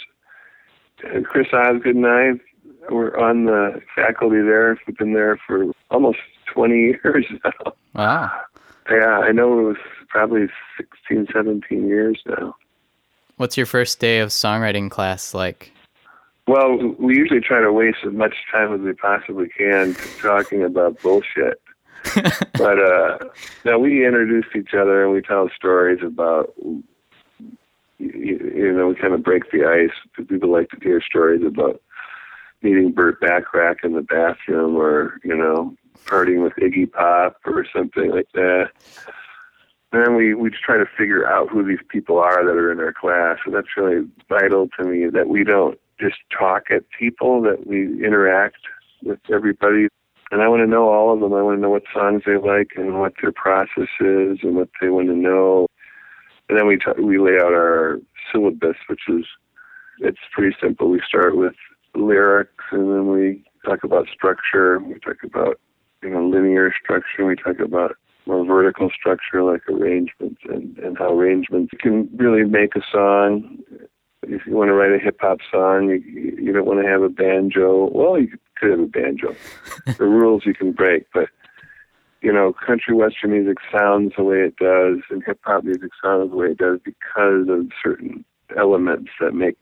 And 1.04 1.26
Chris 1.26 1.48
Osgood 1.52 1.96
and 1.96 2.06
I 2.06 2.94
were 2.94 3.20
on 3.20 3.46
the 3.46 3.82
faculty 3.96 4.39
there. 4.44 4.80
We've 4.86 4.96
been 4.96 5.13
there 5.13 5.39
for 5.48 5.74
almost 5.89 6.20
20 6.54 6.76
years 7.04 7.26
now. 7.44 7.74
Wow. 7.96 8.32
Yeah, 8.88 9.18
I 9.18 9.32
know 9.32 9.62
it 9.62 9.63
was 9.63 9.78
probably 10.10 10.46
16, 10.78 11.30
17 11.34 11.88
years 11.88 12.22
now. 12.28 12.56
What's 13.38 13.58
your 13.58 13.65
first 13.65 14.00
day 14.00 14.20
of 14.20 14.30
songwriting 14.30 14.92
class 14.92 15.34
like? 15.34 15.72
Well, 16.48 16.78
we 17.00 17.18
usually 17.18 17.42
try 17.42 17.62
to 17.62 17.74
waste 17.74 18.00
as 18.06 18.13
much 18.13 18.36
time 18.52 18.76
as 18.76 18.82
we 18.82 18.94
possibly 18.94 19.50
can 19.50 19.96
talking 20.22 20.62
about 20.62 21.02
bullshit. 21.02 21.60
but 22.53 22.79
uh 22.79 23.17
no, 23.65 23.79
we 23.79 24.05
introduce 24.05 24.45
each 24.55 24.73
other 24.73 25.03
and 25.03 25.13
we 25.13 25.21
tell 25.21 25.49
stories 25.55 25.99
about 26.03 26.53
you, 27.99 28.73
know 28.75 28.88
we 28.88 28.95
kind 28.95 29.13
of 29.13 29.23
break 29.23 29.51
the 29.51 29.65
ice. 29.65 30.25
People 30.27 30.51
like 30.51 30.69
to 30.69 30.77
hear 30.81 31.01
stories 31.01 31.43
about 31.45 31.81
meeting 32.62 32.91
Burt 32.91 33.19
Bacharach 33.21 33.83
in 33.83 33.93
the 33.93 34.01
bathroom, 34.01 34.75
or 34.75 35.19
you 35.23 35.35
know 35.35 35.75
partying 36.05 36.43
with 36.43 36.53
Iggy 36.53 36.91
Pop 36.91 37.38
or 37.45 37.65
something 37.73 38.12
like 38.12 38.31
that. 38.33 38.69
And 39.91 40.05
then 40.05 40.15
we 40.15 40.33
we 40.33 40.49
just 40.49 40.63
try 40.63 40.77
to 40.77 40.85
figure 40.97 41.27
out 41.27 41.49
who 41.49 41.65
these 41.65 41.83
people 41.89 42.19
are 42.19 42.45
that 42.45 42.55
are 42.55 42.71
in 42.71 42.79
our 42.79 42.93
class, 42.93 43.38
and 43.45 43.53
that's 43.53 43.75
really 43.75 44.07
vital 44.27 44.69
to 44.79 44.85
me 44.85 45.09
that 45.09 45.27
we 45.27 45.43
don't 45.43 45.79
just 45.99 46.17
talk 46.38 46.71
at 46.71 46.83
people, 46.97 47.41
that 47.41 47.67
we 47.67 48.03
interact 48.05 48.57
with 49.03 49.19
everybody 49.31 49.88
and 50.32 50.42
I 50.42 50.48
want 50.48 50.62
to 50.62 50.68
know 50.68 50.89
all 50.89 51.13
of 51.13 51.20
them. 51.20 51.34
I 51.34 51.42
want 51.42 51.58
to 51.58 51.62
know 51.62 51.70
what 51.70 51.84
songs 51.94 52.24
they 52.26 52.38
like 52.38 52.72
and 52.76 53.00
what 53.00 53.13
their 53.22 53.32
process 53.32 53.89
is 54.00 54.39
and 54.44 54.56
what 54.56 54.70
they 54.80 54.89
want 54.89 55.08
to 55.08 55.15
know. 55.15 55.68
And 56.48 56.58
then 56.58 56.68
we 56.68 56.78
t- 56.78 57.02
we 57.02 57.18
lay 57.18 57.36
out 57.36 57.54
our 57.54 58.00
syllabus, 58.32 58.78
which 58.88 59.02
is 59.08 59.26
it's 60.00 60.20
pretty 60.34 60.56
simple. 60.62 60.89
We 60.89 61.02
start 61.08 61.36
with 61.36 61.56
lyrics, 61.96 62.63
and 62.72 62.92
then 62.92 63.08
we 63.08 63.44
talk 63.65 63.84
about 63.84 64.08
structure. 64.13 64.80
We 64.80 65.00
talk 65.00 65.18
about 65.24 65.60
you 66.04 66.10
know 66.10 66.28
linear 66.28 66.74
structure. 66.82 67.26
We 67.26 67.36
talk 67.36 67.60
about 67.60 67.96
more 68.26 68.46
vertical 68.46 68.92
structure 68.92 69.44
like 69.44 69.68
arrangements 69.68 70.42
and, 70.48 70.78
and 70.78 70.98
how 70.98 71.12
arrangements 71.12 71.72
can 71.80 72.10
really 72.15 72.44
make 72.44 72.76
a 72.76 72.82
song. 72.92 73.58
If 74.23 74.45
you 74.45 74.53
want 74.55 74.69
to 74.69 74.73
write 74.73 74.91
a 74.91 74.99
hip 74.99 75.17
hop 75.21 75.39
song, 75.51 75.89
you, 75.89 76.38
you 76.38 76.51
don't 76.51 76.65
want 76.65 76.82
to 76.82 76.88
have 76.88 77.01
a 77.01 77.10
banjo. 77.10 77.89
Well, 77.91 78.19
you 78.19 78.38
could 78.58 78.71
have 78.71 78.79
a 78.79 78.86
banjo. 78.86 79.36
the 79.97 80.05
rules 80.05 80.45
you 80.45 80.53
can 80.53 80.71
break, 80.71 81.05
but 81.13 81.29
you 82.21 82.34
know, 82.34 82.53
country 82.53 82.93
western 82.93 83.32
music 83.32 83.58
sounds 83.71 84.13
the 84.17 84.23
way 84.23 84.39
it 84.39 84.58
does, 84.58 84.97
and 85.10 85.23
hip 85.25 85.39
hop 85.43 85.63
music 85.63 85.91
sounds 86.03 86.32
the 86.32 86.36
way 86.36 86.47
it 86.47 86.58
does 86.58 86.79
because 86.84 87.47
of 87.47 87.71
certain 87.82 88.25
elements 88.58 89.12
that 89.19 89.34
make 89.34 89.58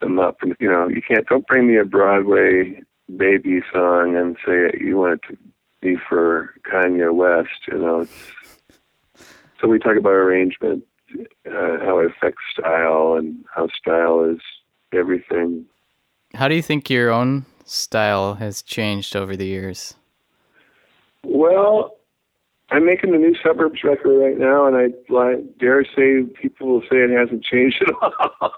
them 0.00 0.18
up. 0.18 0.38
And 0.42 0.54
you 0.60 0.68
know, 0.68 0.88
you 0.88 1.00
can't 1.00 1.26
don't 1.26 1.46
bring 1.46 1.66
me 1.68 1.78
a 1.78 1.84
Broadway 1.84 2.82
baby 3.16 3.60
song 3.72 4.16
and 4.16 4.36
say 4.44 4.70
you 4.78 4.96
want 4.96 5.14
it 5.14 5.28
to 5.28 5.38
be 5.80 5.96
for 6.08 6.54
Kanye 6.70 7.14
West. 7.14 7.66
You 7.68 7.78
know, 7.78 8.00
it's, 8.00 8.32
so 9.60 9.68
we 9.68 9.78
talk 9.78 9.96
about 9.96 10.10
arrangement, 10.10 10.84
uh, 11.46 11.84
how 11.84 11.98
it 11.98 12.10
affects 12.10 12.42
style, 12.58 13.14
and 13.18 13.44
how 13.54 13.68
style 13.68 14.24
is 14.24 14.40
everything. 14.92 15.66
How 16.34 16.48
do 16.48 16.54
you 16.54 16.62
think 16.62 16.88
your 16.88 17.10
own 17.10 17.44
style 17.64 18.34
has 18.34 18.62
changed 18.62 19.16
over 19.16 19.36
the 19.36 19.46
years? 19.46 19.94
Well, 21.24 21.96
I'm 22.70 22.86
making 22.86 23.12
the 23.12 23.18
new 23.18 23.34
suburbs 23.44 23.84
record 23.84 24.18
right 24.18 24.38
now, 24.38 24.66
and 24.66 24.76
I 24.76 25.14
I 25.14 25.42
dare 25.58 25.84
say 25.84 26.22
people 26.40 26.68
will 26.68 26.80
say 26.82 26.96
it 26.96 27.10
hasn't 27.10 27.44
changed 27.44 27.82
at 27.82 27.94
all. 28.00 28.52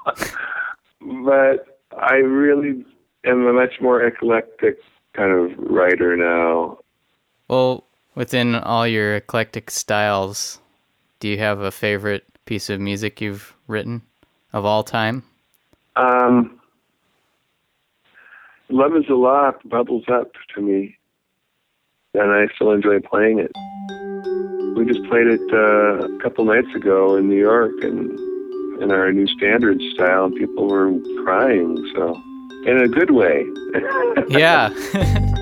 but 1.25 1.81
I 1.99 2.15
really 2.17 2.85
am 3.25 3.47
a 3.47 3.53
much 3.53 3.81
more 3.81 4.03
eclectic 4.03 4.79
kind 5.15 5.33
of 5.33 5.59
writer 5.59 6.17
now. 6.17 6.79
Well, 7.49 7.85
within 8.15 8.55
all 8.55 8.87
your 8.87 9.17
eclectic 9.17 9.71
styles, 9.71 10.61
do 11.21 11.29
you 11.29 11.39
have 11.39 11.61
a 11.61 11.71
favorite 11.71 12.25
piece 12.45 12.71
of 12.71 12.81
music 12.81 13.21
you've 13.21 13.55
written 13.67 14.03
of 14.53 14.65
all 14.65 14.83
time? 14.83 15.23
Um, 15.97 16.61
Love 18.69 18.97
is 18.97 19.05
the 19.09 19.15
Law 19.15 19.53
bubbles 19.65 20.05
up 20.09 20.33
to 20.55 20.61
me, 20.61 20.97
and 22.15 22.33
I 22.33 22.47
still 22.55 22.71
enjoy 22.73 23.01
playing 23.01 23.39
it. 23.39 23.53
We 24.77 24.85
just 24.85 25.05
played 25.09 25.27
it 25.27 25.41
uh, 25.53 26.09
a 26.09 26.19
couple 26.21 26.45
nights 26.45 26.75
ago 26.75 27.17
in 27.17 27.29
New 27.29 27.39
York, 27.39 27.73
and 27.83 28.19
in 28.83 28.91
our 28.91 29.13
new 29.13 29.27
standard 29.29 29.81
style, 29.95 30.25
and 30.25 30.35
people 30.35 30.69
were 30.69 30.93
crying. 31.23 31.77
So, 31.95 32.21
in 32.67 32.81
a 32.81 32.89
good 32.89 33.11
way. 33.11 33.45
Yeah. 34.29 34.71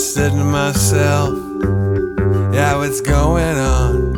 said 0.00 0.32
to 0.32 0.44
myself, 0.44 1.34
Yeah, 2.54 2.76
what's 2.76 3.02
going 3.02 3.58
on? 3.58 4.10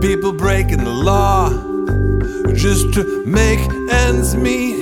People 0.00 0.32
breaking 0.32 0.84
the 0.84 0.90
law 0.90 1.50
just 2.54 2.94
to 2.94 3.24
make 3.26 3.58
ends 3.90 4.36
meet. 4.36 4.80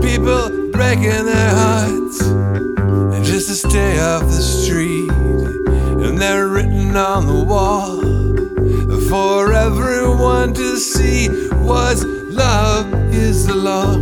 People 0.00 0.70
breaking 0.70 1.24
their 1.24 1.50
hearts 1.50 2.20
and 2.20 3.24
just 3.24 3.48
to 3.48 3.68
stay 3.68 3.98
off 3.98 4.22
the 4.22 4.42
street. 4.42 5.10
And 5.10 6.16
they're 6.20 6.46
written 6.46 6.94
on 6.96 7.26
the 7.26 7.42
wall 7.42 8.00
for 9.08 9.52
everyone 9.52 10.54
to 10.54 10.76
see 10.76 11.28
was 11.54 12.04
love 12.04 12.92
is 13.12 13.46
the 13.48 13.56
law. 13.56 13.96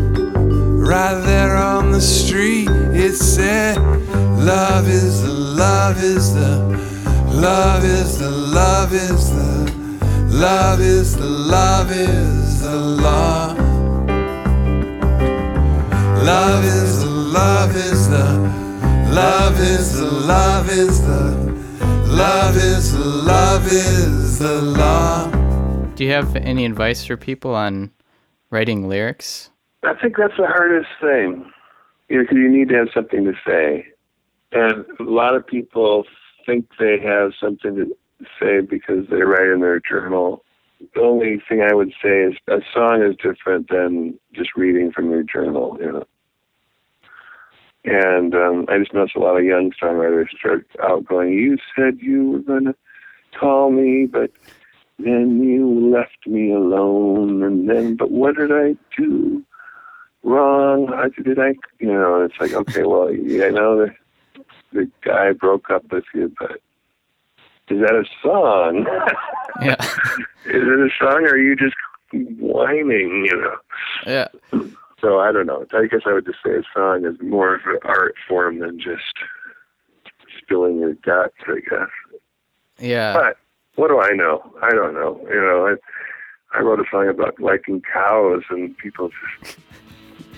Right 0.85 1.19
there 1.25 1.57
on 1.57 1.93
the 1.93 2.01
street, 2.01 2.69
it 2.71 3.15
said, 3.15 3.79
Love 4.43 4.89
is 4.89 5.23
the, 5.23 5.29
love 5.31 6.03
is 6.03 6.35
the, 6.35 6.59
love 7.33 7.85
is 7.85 8.19
the, 8.19 8.29
love 8.29 8.93
is 8.93 9.31
the, 9.31 9.97
love 10.27 10.81
is 10.81 11.17
the, 11.17 11.25
love 11.25 11.93
is 11.93 12.61
the 12.63 12.77
law. 12.77 13.55
Love 16.25 16.65
is 16.65 17.05
the, 17.05 17.09
love 17.09 17.77
is 17.77 18.09
the, 18.11 18.25
love 19.15 19.61
is 19.61 20.01
the, 20.01 20.11
love 20.11 20.69
is 20.71 21.01
the, 21.07 21.53
love 22.09 22.57
is 22.57 22.93
the, 22.93 23.05
love 23.05 23.67
is 23.67 24.39
the 24.41 24.61
law. 24.61 25.29
Do 25.95 26.03
you 26.05 26.11
have 26.11 26.35
any 26.35 26.65
advice 26.67 27.05
for 27.05 27.17
people 27.17 27.55
on 27.55 27.93
writing 28.51 28.89
lyrics? 28.89 29.51
I 29.85 29.95
think 29.95 30.17
that's 30.17 30.37
the 30.37 30.49
hardest 30.49 30.89
thing. 31.01 31.49
You 32.09 32.19
know, 32.19 32.25
'cause 32.27 32.37
you 32.37 32.49
need 32.49 32.71
to 32.71 32.75
have 32.75 32.89
something 32.93 33.25
to 33.25 33.35
say. 33.47 33.87
And 34.53 34.85
a 35.01 35.03
lot 35.03 35.35
of 35.35 35.47
people 35.47 36.05
think 36.45 36.67
they 36.79 36.99
have 37.01 37.33
something 37.41 37.75
to 37.75 37.97
say 38.41 38.61
because 38.61 39.07
they 39.09 39.23
write 39.23 39.49
in 39.49 39.61
their 39.61 39.81
journal. 39.81 40.45
The 40.95 41.01
only 41.01 41.43
thing 41.49 41.63
I 41.63 41.75
would 41.75 41.93
say 42.03 42.25
is 42.25 42.35
a 42.49 42.61
song 42.75 43.03
is 43.03 43.17
different 43.17 43.69
than 43.69 44.19
just 44.35 44.51
reading 44.57 44.93
from 44.93 45.11
your 45.11 45.23
journal, 45.23 45.79
you 45.81 45.93
know. 45.93 46.05
And 47.85 48.35
um, 48.35 48.67
I 48.69 48.79
just 48.79 48.95
noticed 48.95 49.17
a 49.17 49.21
lot 49.21 49.37
of 49.37 49.45
young 49.45 49.73
songwriters 49.81 50.29
start 50.39 50.67
out 50.83 51.05
going, 51.05 51.33
You 51.33 51.57
said 51.75 51.99
you 52.01 52.31
were 52.31 52.39
going 52.41 52.65
to 52.65 52.75
call 53.39 53.71
me, 53.71 54.07
but 54.07 54.31
then 54.99 55.43
you 55.43 55.91
left 55.91 56.27
me 56.27 56.53
alone. 56.53 57.43
And 57.43 57.69
then, 57.69 57.97
but 57.97 58.11
what 58.11 58.37
did 58.37 58.53
I 58.53 58.77
do 58.97 59.45
wrong? 60.23 60.89
How 60.89 61.09
did 61.23 61.39
I, 61.39 61.55
you 61.81 61.93
know, 61.93 62.23
it's 62.23 62.41
like, 62.41 62.53
okay, 62.53 62.85
well, 62.85 63.09
I 63.09 63.51
know 63.51 63.87
the, 63.87 63.95
the 64.73 64.91
guy 65.05 65.33
broke 65.33 65.71
up 65.71 65.85
with 65.91 66.05
you, 66.15 66.33
but 66.39 66.61
is 67.69 67.81
that 67.81 67.95
a 67.95 68.05
song? 68.23 68.87
Yeah. 69.61 69.75
is 70.47 70.63
it 70.65 70.81
a 70.81 70.89
song 70.99 71.25
or 71.25 71.33
are 71.33 71.39
you 71.39 71.55
just 71.55 71.77
whining, 72.41 73.27
you 73.27 73.37
know? 73.37 73.57
Yeah. 74.07 74.29
So 75.01 75.21
I 75.21 75.31
don't 75.31 75.47
know. 75.47 75.67
I 75.75 75.87
guess 75.87 76.01
I 76.07 76.15
would 76.15 76.25
just 76.25 76.39
say 76.45 76.53
a 76.53 76.63
song 76.75 77.05
is 77.05 77.21
more 77.21 77.55
of 77.57 77.61
an 77.67 77.79
art 77.85 78.15
form 78.27 78.61
than 78.61 78.81
just 78.81 79.13
spilling 80.39 80.79
your 80.79 80.95
guts, 80.95 81.35
I 81.47 81.61
guess. 81.69 81.89
Yeah. 82.79 83.13
But 83.13 83.37
what 83.75 83.89
do 83.89 84.01
I 84.01 84.13
know? 84.13 84.43
I 84.63 84.71
don't 84.71 84.95
know. 84.95 85.21
You 85.29 85.41
know, 85.41 85.67
I 85.69 86.59
I 86.59 86.63
wrote 86.63 86.81
a 86.81 86.85
song 86.91 87.09
about 87.09 87.41
liking 87.41 87.83
cows, 87.93 88.43
and 88.51 88.77
people 88.79 89.11
just 89.43 89.59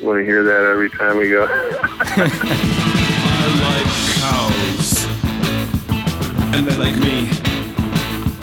want 0.03 0.19
to 0.19 0.25
hear 0.25 0.43
that 0.45 0.65
every 0.65 0.91
time 0.91 1.19
we 1.19 1.31
go. 1.31 3.01
I 3.57 3.59
like 3.71 3.91
cows. 4.21 5.07
And 6.55 6.67
they 6.67 6.77
like 6.77 6.97
me. 6.97 7.29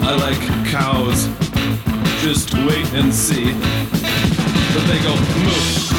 I 0.00 0.14
like 0.16 0.42
cows. 0.70 1.28
Just 2.22 2.54
wait 2.54 2.92
and 2.94 3.12
see. 3.12 3.52
But 4.72 4.86
they 4.86 4.98
go, 5.02 5.14
move. 5.44 5.92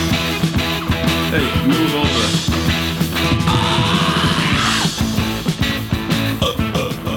Hey, 1.29 1.45
move 1.67 1.95
over. 1.95 2.43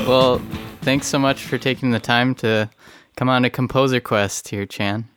Well, 0.09 0.41
thanks 0.83 1.07
so 1.07 1.19
much 1.19 1.43
for 1.45 1.59
taking 1.59 1.91
the 1.91 1.99
time 1.99 2.35
to 2.37 2.71
come 3.17 3.29
on 3.29 3.43
to 3.43 3.51
Composer 3.51 4.01
Quest 4.01 4.49
here, 4.49 4.65
Chan. 4.67 5.09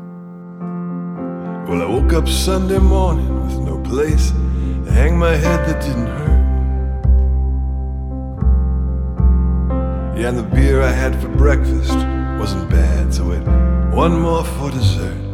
Well, 1.68 1.82
I 1.82 1.87
woke 1.87 2.14
up 2.14 2.26
Sunday 2.26 2.78
morning 2.78 3.44
with 3.44 3.59
no 3.59 3.78
place 3.82 4.30
to 4.30 4.90
hang 4.90 5.18
my 5.18 5.37
head 5.37 5.68
that 5.68 5.82
didn't 5.82 6.06
hurt. 6.06 6.46
Yeah, 10.18 10.30
and 10.30 10.38
the 10.38 10.44
beer 10.44 10.80
I 10.80 10.92
had 10.92 11.20
for 11.20 11.28
breakfast 11.28 11.92
wasn't 12.38 12.70
bad, 12.70 13.12
so 13.12 13.32
it 13.32 13.42
one 13.94 14.18
more 14.18 14.46
for 14.46 14.70
dessert. 14.70 15.25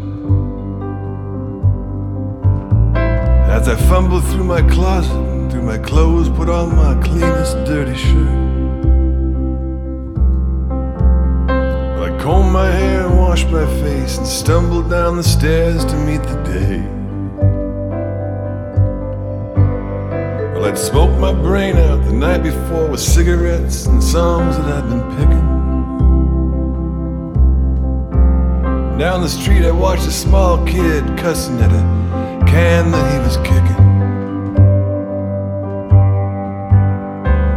As 3.62 3.68
I 3.68 3.76
fumbled 3.76 4.24
through 4.24 4.42
my 4.42 4.60
closet, 4.60 5.12
through 5.48 5.62
my 5.62 5.78
clothes, 5.78 6.28
put 6.28 6.48
on 6.48 6.74
my 6.74 7.00
cleanest 7.00 7.54
dirty 7.64 7.96
shirt. 7.96 8.28
I 11.48 12.10
combed 12.20 12.52
my 12.52 12.68
hair 12.68 13.06
and 13.06 13.16
washed 13.20 13.48
my 13.50 13.64
face 13.80 14.18
and 14.18 14.26
stumbled 14.26 14.90
down 14.90 15.16
the 15.16 15.22
stairs 15.22 15.84
to 15.84 15.94
meet 15.94 16.24
the 16.24 16.42
day. 16.42 16.82
Well, 20.54 20.64
I'd 20.64 20.76
smoked 20.76 21.20
my 21.20 21.32
brain 21.32 21.76
out 21.76 22.04
the 22.04 22.12
night 22.12 22.42
before 22.42 22.88
with 22.88 22.98
cigarettes 22.98 23.86
and 23.86 24.02
songs 24.02 24.56
that 24.56 24.66
I'd 24.66 24.88
been 24.90 25.04
picking. 25.16 25.46
Down 28.98 29.22
the 29.22 29.28
street, 29.28 29.64
I 29.64 29.70
watched 29.70 30.08
a 30.08 30.10
small 30.10 30.58
kid 30.66 31.04
cussing 31.16 31.60
at 31.60 31.70
a 31.70 32.21
can 32.52 32.90
that 32.90 33.06
he 33.12 33.18
was 33.26 33.36
kicking. 33.38 33.82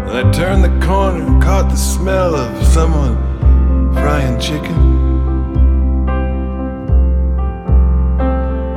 And 0.07 0.15
I 0.21 0.31
turned 0.31 0.63
the 0.63 0.73
corner 0.85 1.21
and 1.21 1.43
caught 1.43 1.69
the 1.69 1.75
smell 1.75 2.33
of 2.33 2.65
someone 2.65 3.17
frying 3.93 4.39
chicken. 4.39 4.79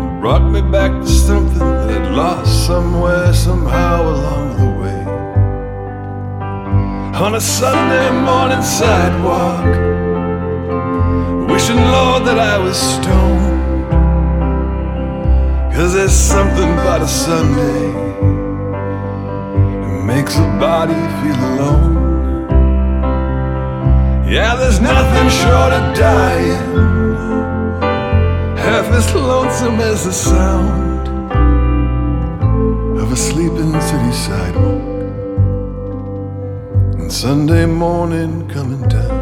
It 0.06 0.20
brought 0.20 0.44
me 0.54 0.60
back 0.60 0.90
to 1.02 1.06
something 1.06 1.58
that 1.58 1.90
I'd 1.96 2.10
lost 2.10 2.66
somewhere, 2.66 3.32
somehow 3.32 4.02
along 4.14 4.46
the 4.62 4.70
way. 4.82 5.00
On 7.24 7.36
a 7.36 7.40
Sunday 7.40 8.10
morning 8.28 8.62
sidewalk, 8.62 9.66
wishing, 11.48 11.80
Lord, 11.94 12.24
that 12.26 12.40
I 12.40 12.58
was 12.58 12.76
stoned. 12.76 13.57
Cause 15.78 15.94
there's 15.94 16.10
something 16.10 16.72
about 16.72 17.02
a 17.02 17.06
Sunday 17.06 17.92
that 19.80 20.04
makes 20.04 20.36
a 20.36 20.48
body 20.58 21.00
feel 21.20 21.38
alone. 21.50 21.94
Yeah, 24.28 24.56
there's 24.56 24.80
nothing 24.80 25.28
short 25.28 25.72
of 25.72 25.96
dying 25.96 26.74
half 28.58 28.86
as 28.86 29.14
lonesome 29.14 29.78
as 29.78 30.04
the 30.04 30.12
sound 30.12 31.06
of 32.98 33.12
a 33.12 33.16
sleeping 33.16 33.80
city 33.80 34.12
sidewalk 34.12 34.82
and 36.98 37.12
Sunday 37.12 37.66
morning 37.66 38.48
coming 38.48 38.82
down. 38.88 39.17